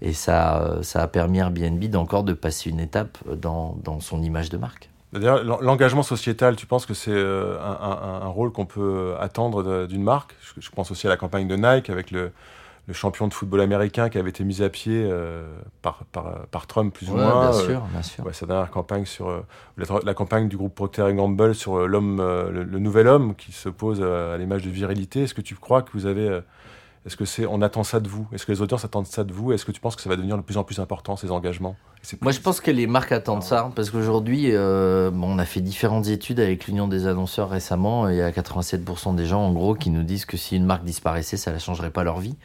et 0.00 0.12
ça, 0.12 0.78
ça 0.82 1.02
a 1.02 1.08
permis 1.08 1.40
à 1.40 1.46
Airbnb 1.46 1.82
d'encore 1.86 2.22
de 2.22 2.34
passer 2.34 2.70
une 2.70 2.78
étape 2.78 3.18
dans, 3.34 3.76
dans 3.82 3.98
son 3.98 4.22
image 4.22 4.48
de 4.48 4.58
marque. 4.58 4.88
D'ailleurs, 5.12 5.42
l'engagement 5.62 6.02
sociétal, 6.02 6.56
tu 6.56 6.66
penses 6.66 6.84
que 6.84 6.92
c'est 6.92 7.10
euh, 7.10 7.58
un, 7.60 8.24
un, 8.24 8.28
rôle 8.28 8.52
qu'on 8.52 8.66
peut 8.66 9.14
attendre 9.18 9.86
d'une 9.86 10.02
marque? 10.02 10.34
Je, 10.60 10.70
pense 10.70 10.90
aussi 10.90 11.06
à 11.06 11.10
la 11.10 11.16
campagne 11.16 11.48
de 11.48 11.56
Nike 11.56 11.88
avec 11.88 12.10
le, 12.10 12.30
le, 12.86 12.92
champion 12.92 13.26
de 13.26 13.32
football 13.32 13.62
américain 13.62 14.10
qui 14.10 14.18
avait 14.18 14.28
été 14.28 14.44
mis 14.44 14.62
à 14.62 14.68
pied 14.68 15.02
euh, 15.02 15.46
par, 15.80 16.04
par, 16.12 16.46
par, 16.50 16.66
Trump, 16.66 16.92
plus 16.92 17.08
ou 17.08 17.14
moins. 17.14 17.50
Bien 17.50 17.52
sûr, 17.58 17.80
bien 17.80 18.02
sûr. 18.02 18.26
Ouais, 18.26 18.34
sa 18.34 18.44
dernière 18.44 18.70
campagne 18.70 19.06
sur 19.06 19.28
euh, 19.30 19.40
la, 19.78 20.12
campagne 20.12 20.46
du 20.46 20.58
groupe 20.58 20.74
Procter 20.74 21.10
Gamble 21.14 21.54
sur 21.54 21.88
l'homme, 21.88 22.18
le, 22.18 22.62
le, 22.62 22.78
nouvel 22.78 23.08
homme 23.08 23.34
qui 23.34 23.52
s'oppose 23.52 24.02
à 24.02 24.36
l'image 24.36 24.62
de 24.62 24.70
virilité. 24.70 25.22
Est-ce 25.22 25.34
que 25.34 25.40
tu 25.40 25.54
crois 25.54 25.80
que 25.80 25.90
vous 25.94 26.04
avez 26.04 26.40
est-ce 27.06 27.16
que 27.16 27.24
c'est, 27.24 27.46
on 27.46 27.62
attend 27.62 27.84
ça 27.84 28.00
de 28.00 28.08
vous? 28.08 28.26
Est-ce 28.32 28.44
que 28.44 28.52
les 28.52 28.60
auteurs 28.60 28.84
attendent 28.84 29.06
ça 29.06 29.24
de 29.24 29.32
vous? 29.32 29.52
Est-ce 29.52 29.64
que 29.64 29.72
tu 29.72 29.80
penses 29.80 29.96
que 29.96 30.02
ça 30.02 30.08
va 30.08 30.16
devenir 30.16 30.36
de 30.36 30.42
plus 30.42 30.56
en 30.56 30.64
plus 30.64 30.78
important 30.78 31.16
ces 31.16 31.30
engagements? 31.30 31.76
Moi, 32.20 32.32
je 32.32 32.40
pense 32.40 32.60
que 32.60 32.70
les 32.70 32.86
marques 32.86 33.12
attendent 33.12 33.42
ça 33.42 33.70
parce 33.74 33.90
qu'aujourd'hui, 33.90 34.50
euh, 34.52 35.10
on 35.14 35.38
a 35.38 35.44
fait 35.44 35.60
différentes 35.60 36.08
études 36.08 36.40
avec 36.40 36.66
l'Union 36.66 36.88
des 36.88 37.06
annonceurs 37.06 37.50
récemment. 37.50 38.08
Et 38.08 38.14
il 38.14 38.18
y 38.18 38.22
a 38.22 38.30
87% 38.30 39.14
des 39.14 39.26
gens, 39.26 39.42
en 39.42 39.52
gros, 39.52 39.74
qui 39.74 39.90
nous 39.90 40.02
disent 40.02 40.24
que 40.24 40.36
si 40.36 40.56
une 40.56 40.64
marque 40.64 40.84
disparaissait, 40.84 41.36
ça 41.36 41.52
ne 41.52 41.58
changerait 41.58 41.90
pas 41.90 42.04
leur 42.04 42.18
vie. 42.18 42.36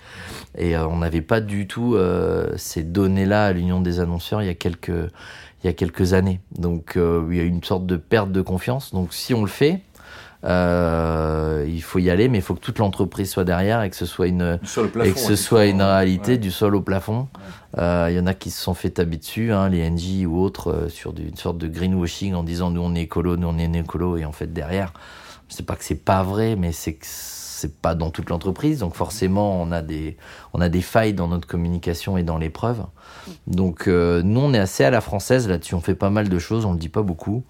Et 0.57 0.75
euh, 0.75 0.87
on 0.87 0.97
n'avait 0.97 1.21
pas 1.21 1.39
du 1.39 1.67
tout 1.67 1.95
euh, 1.95 2.53
ces 2.57 2.83
données-là 2.83 3.45
à 3.45 3.53
l'Union 3.53 3.79
des 3.79 3.99
annonceurs 3.99 4.41
il 4.41 4.45
y 4.45 4.51
a 4.51 4.55
quelques 4.55 4.89
il 4.89 5.67
y 5.67 5.69
a 5.69 5.73
quelques 5.73 6.13
années. 6.13 6.41
Donc, 6.57 6.97
il 6.97 7.37
y 7.37 7.39
a 7.39 7.43
une 7.43 7.63
sorte 7.63 7.85
de 7.85 7.95
perte 7.95 8.33
de 8.33 8.41
confiance. 8.41 8.93
Donc, 8.93 9.13
si 9.13 9.33
on 9.33 9.43
le 9.43 9.47
fait, 9.47 9.81
euh, 10.45 11.65
il 11.67 11.81
faut 11.81 11.99
y 11.99 12.09
aller, 12.09 12.27
mais 12.27 12.39
il 12.39 12.41
faut 12.41 12.53
que 12.53 12.59
toute 12.59 12.79
l'entreprise 12.79 13.31
soit 13.31 13.45
derrière 13.45 13.81
et 13.81 13.89
que 13.89 13.95
ce 13.95 14.05
soit 14.05 14.27
une, 14.27 14.59
et 15.03 15.11
que 15.11 15.19
ce 15.19 15.35
soit 15.35 15.65
une 15.65 15.81
réalité 15.81 16.37
du 16.37 16.51
sol 16.51 16.75
au 16.75 16.81
plafond. 16.81 17.27
Euh, 17.77 18.07
il 18.09 18.15
y 18.15 18.19
en 18.19 18.27
a 18.27 18.33
qui 18.33 18.51
se 18.51 18.61
sont 18.61 18.73
fait 18.73 18.91
taper 18.91 19.17
dessus, 19.17 19.53
hein, 19.53 19.69
les 19.69 19.89
NG 19.89 20.27
ou 20.27 20.39
autres, 20.39 20.71
euh, 20.71 20.89
sur 20.89 21.13
une 21.17 21.37
sorte 21.37 21.57
de 21.57 21.67
greenwashing 21.67 22.33
en 22.33 22.43
disant 22.43 22.69
nous 22.71 22.81
on 22.81 22.93
est 22.93 23.03
écolo, 23.03 23.37
nous 23.37 23.47
on 23.47 23.57
est 23.57 23.71
écolo, 23.73 24.17
et 24.17 24.25
en 24.25 24.31
fait 24.31 24.51
derrière, 24.51 24.93
c'est 25.47 25.65
pas 25.65 25.75
que 25.75 25.83
c'est 25.83 26.03
pas 26.03 26.23
vrai, 26.23 26.55
mais 26.55 26.71
c'est 26.71 26.93
que 26.93 27.05
c'est 27.07 27.81
pas 27.81 27.95
dans 27.95 28.11
toute 28.11 28.29
l'entreprise, 28.29 28.79
donc 28.79 28.93
forcément 28.93 29.61
on 29.61 29.71
a 29.71 29.81
des 29.81 30.17
on 30.51 30.59
a 30.59 30.67
des 30.67 30.81
failles 30.81 31.13
dans 31.13 31.29
notre 31.29 31.47
communication 31.47 32.17
et 32.17 32.23
dans 32.23 32.37
les 32.37 32.49
preuves. 32.49 32.83
Donc 33.47 33.87
nous 33.87 34.39
on 34.41 34.53
est 34.53 34.59
assez 34.59 34.83
à 34.83 34.89
la 34.89 34.99
française 34.99 35.47
là-dessus, 35.47 35.73
on 35.73 35.79
fait 35.79 35.95
pas 35.95 36.09
mal 36.09 36.27
de 36.27 36.39
choses, 36.39 36.65
on 36.65 36.73
le 36.73 36.77
dit 36.77 36.89
pas 36.89 37.03
beaucoup. 37.03 37.45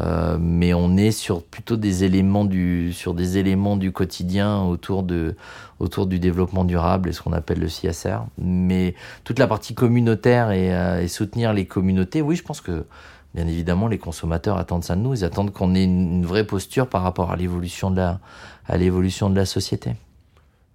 Euh, 0.00 0.38
mais 0.40 0.72
on 0.72 0.96
est 0.96 1.10
sur 1.10 1.42
plutôt 1.42 1.76
des 1.76 2.04
éléments 2.04 2.44
du, 2.44 2.92
sur 2.92 3.14
des 3.14 3.36
éléments 3.38 3.76
du 3.76 3.92
quotidien 3.92 4.62
autour, 4.62 5.02
de, 5.02 5.36
autour 5.80 6.06
du 6.06 6.18
développement 6.18 6.64
durable 6.64 7.10
et 7.10 7.12
ce 7.12 7.20
qu'on 7.20 7.32
appelle 7.32 7.60
le 7.60 7.66
CSR. 7.66 8.24
Mais 8.38 8.94
toute 9.24 9.38
la 9.38 9.46
partie 9.46 9.74
communautaire 9.74 10.50
et, 10.50 10.74
euh, 10.74 11.02
et, 11.02 11.08
soutenir 11.08 11.52
les 11.52 11.66
communautés, 11.66 12.22
oui, 12.22 12.36
je 12.36 12.42
pense 12.42 12.60
que 12.60 12.86
bien 13.34 13.46
évidemment 13.46 13.88
les 13.88 13.98
consommateurs 13.98 14.56
attendent 14.56 14.84
ça 14.84 14.96
de 14.96 15.00
nous. 15.00 15.14
Ils 15.14 15.24
attendent 15.24 15.52
qu'on 15.52 15.74
ait 15.74 15.84
une, 15.84 16.24
vraie 16.24 16.46
posture 16.46 16.88
par 16.88 17.02
rapport 17.02 17.30
à 17.30 17.36
l'évolution 17.36 17.90
de 17.90 17.96
la, 17.96 18.20
à 18.66 18.76
l'évolution 18.78 19.28
de 19.28 19.36
la 19.36 19.46
société. 19.46 19.94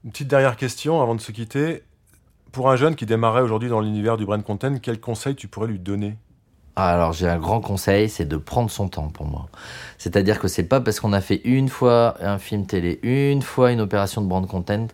Une 0.05 0.11
petite 0.11 0.27
dernière 0.27 0.57
question 0.57 1.01
avant 1.01 1.15
de 1.15 1.21
se 1.21 1.31
quitter. 1.31 1.83
Pour 2.51 2.69
un 2.69 2.75
jeune 2.75 2.95
qui 2.95 3.05
démarrait 3.05 3.41
aujourd'hui 3.41 3.69
dans 3.69 3.81
l'univers 3.81 4.15
du 4.15 4.25
brand 4.25 4.41
content, 4.43 4.77
quel 4.81 4.99
conseil 4.99 5.35
tu 5.35 5.47
pourrais 5.47 5.67
lui 5.67 5.79
donner? 5.79 6.17
Alors 6.85 7.13
j'ai 7.13 7.27
un 7.27 7.39
grand 7.39 7.59
conseil, 7.59 8.07
c'est 8.07 8.25
de 8.25 8.37
prendre 8.37 8.69
son 8.69 8.87
temps 8.87 9.09
pour 9.09 9.25
moi. 9.25 9.47
C'est-à-dire 9.97 10.39
que 10.39 10.47
c'est 10.47 10.63
pas 10.63 10.79
parce 10.79 10.99
qu'on 10.99 11.13
a 11.13 11.21
fait 11.21 11.41
une 11.43 11.69
fois 11.69 12.15
un 12.21 12.37
film 12.37 12.65
télé, 12.67 12.99
une 13.01 13.41
fois 13.41 13.71
une 13.71 13.81
opération 13.81 14.21
de 14.21 14.27
brand 14.27 14.47
content 14.47 14.87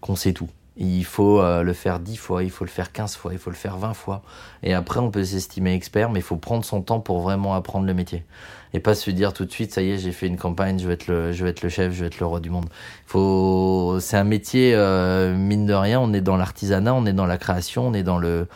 qu'on 0.00 0.16
sait 0.16 0.32
tout. 0.34 0.48
Il 0.76 1.04
faut 1.04 1.40
euh, 1.40 1.62
le 1.62 1.72
faire 1.72 1.98
dix 1.98 2.16
fois, 2.16 2.42
il 2.42 2.50
faut 2.50 2.64
le 2.64 2.70
faire 2.70 2.92
quinze 2.92 3.16
fois, 3.16 3.32
il 3.32 3.38
faut 3.38 3.50
le 3.50 3.56
faire 3.56 3.76
vingt 3.76 3.94
fois. 3.94 4.22
Et 4.62 4.72
après, 4.72 5.00
on 5.00 5.10
peut 5.10 5.24
s'estimer 5.24 5.74
expert, 5.74 6.10
mais 6.10 6.20
il 6.20 6.22
faut 6.22 6.36
prendre 6.36 6.64
son 6.64 6.80
temps 6.80 7.00
pour 7.00 7.20
vraiment 7.20 7.54
apprendre 7.54 7.86
le 7.86 7.92
métier. 7.92 8.24
Et 8.72 8.80
pas 8.80 8.94
se 8.94 9.10
dire 9.10 9.32
tout 9.32 9.44
de 9.44 9.50
suite, 9.50 9.72
ça 9.74 9.82
y 9.82 9.90
est, 9.90 9.98
j'ai 9.98 10.12
fait 10.12 10.26
une 10.26 10.38
campagne, 10.38 10.78
je 10.78 10.86
vais 10.86 10.94
être 10.94 11.06
le, 11.08 11.32
je 11.32 11.44
vais 11.44 11.50
être 11.50 11.62
le 11.62 11.68
chef, 11.68 11.92
je 11.92 12.00
vais 12.00 12.06
être 12.06 12.20
le 12.20 12.26
roi 12.26 12.40
du 12.40 12.50
monde. 12.50 12.66
Faut, 13.06 13.98
c'est 14.00 14.16
un 14.16 14.24
métier, 14.24 14.74
euh, 14.74 15.34
mine 15.34 15.66
de 15.66 15.74
rien, 15.74 16.00
on 16.00 16.12
est 16.12 16.20
dans 16.20 16.36
l'artisanat, 16.36 16.94
on 16.94 17.04
est 17.04 17.12
dans 17.12 17.26
la 17.26 17.36
création, 17.36 17.88
on 17.88 17.94
est 17.94 18.04
dans 18.04 18.18
le, 18.18 18.46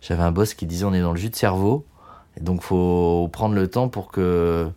j'avais 0.00 0.22
un 0.22 0.32
boss 0.32 0.54
qui 0.54 0.66
disait 0.66 0.84
on 0.84 0.92
est 0.92 1.00
dans 1.00 1.12
le 1.12 1.18
jus 1.18 1.30
de 1.30 1.36
cerveau. 1.36 1.86
Et 2.36 2.40
donc, 2.40 2.62
faut 2.62 3.28
prendre 3.32 3.54
le 3.54 3.68
temps 3.68 3.88
pour 3.88 4.10
que 4.10 4.68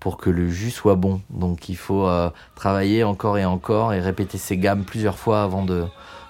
pour 0.00 0.18
que 0.18 0.30
le 0.30 0.48
jus 0.48 0.70
soit 0.70 0.94
bon. 0.94 1.20
Donc, 1.30 1.68
il 1.68 1.76
faut 1.76 2.06
euh, 2.06 2.30
travailler 2.54 3.02
encore 3.02 3.38
et 3.38 3.44
encore 3.44 3.92
et 3.92 4.00
répéter 4.00 4.38
ces 4.38 4.56
gammes 4.56 4.84
plusieurs 4.84 5.18
fois 5.18 5.42
avant 5.42 5.64
de 5.64 5.84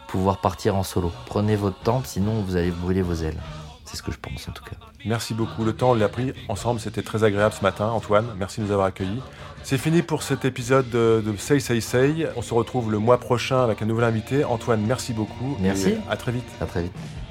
pouvoir 0.08 0.40
partir 0.40 0.76
en 0.76 0.82
solo. 0.82 1.12
Prenez 1.26 1.56
votre 1.56 1.78
temps, 1.80 2.00
sinon 2.04 2.40
vous 2.42 2.56
allez 2.56 2.70
brûler 2.70 3.02
vos 3.02 3.14
ailes. 3.14 3.40
C'est 3.84 3.96
ce 3.96 4.02
que 4.02 4.12
je 4.12 4.18
pense 4.18 4.48
en 4.48 4.52
tout 4.52 4.64
cas. 4.64 4.76
Merci 5.04 5.34
beaucoup. 5.34 5.64
Le 5.64 5.72
temps, 5.72 5.90
on 5.92 5.94
l'a 5.94 6.08
pris 6.08 6.32
ensemble. 6.48 6.80
C'était 6.80 7.02
très 7.02 7.22
agréable 7.22 7.54
ce 7.54 7.62
matin. 7.62 7.88
Antoine, 7.88 8.26
merci 8.38 8.60
de 8.60 8.66
nous 8.66 8.72
avoir 8.72 8.88
accueillis. 8.88 9.22
C'est 9.62 9.78
fini 9.78 10.02
pour 10.02 10.22
cet 10.22 10.44
épisode 10.44 10.88
de, 10.90 11.22
Say 11.38 11.60
Say 11.60 11.80
Say. 11.80 12.26
On 12.36 12.42
se 12.42 12.54
retrouve 12.54 12.90
le 12.90 12.98
mois 12.98 13.18
prochain 13.18 13.62
avec 13.62 13.82
un 13.82 13.86
nouvel 13.86 14.04
invité. 14.04 14.44
Antoine, 14.44 14.82
merci 14.86 15.12
beaucoup. 15.12 15.56
Merci. 15.60 15.94
à 16.10 16.16
très 16.16 16.32
vite. 16.32 16.48
À 16.60 16.66
très 16.66 16.82
vite. 16.82 17.25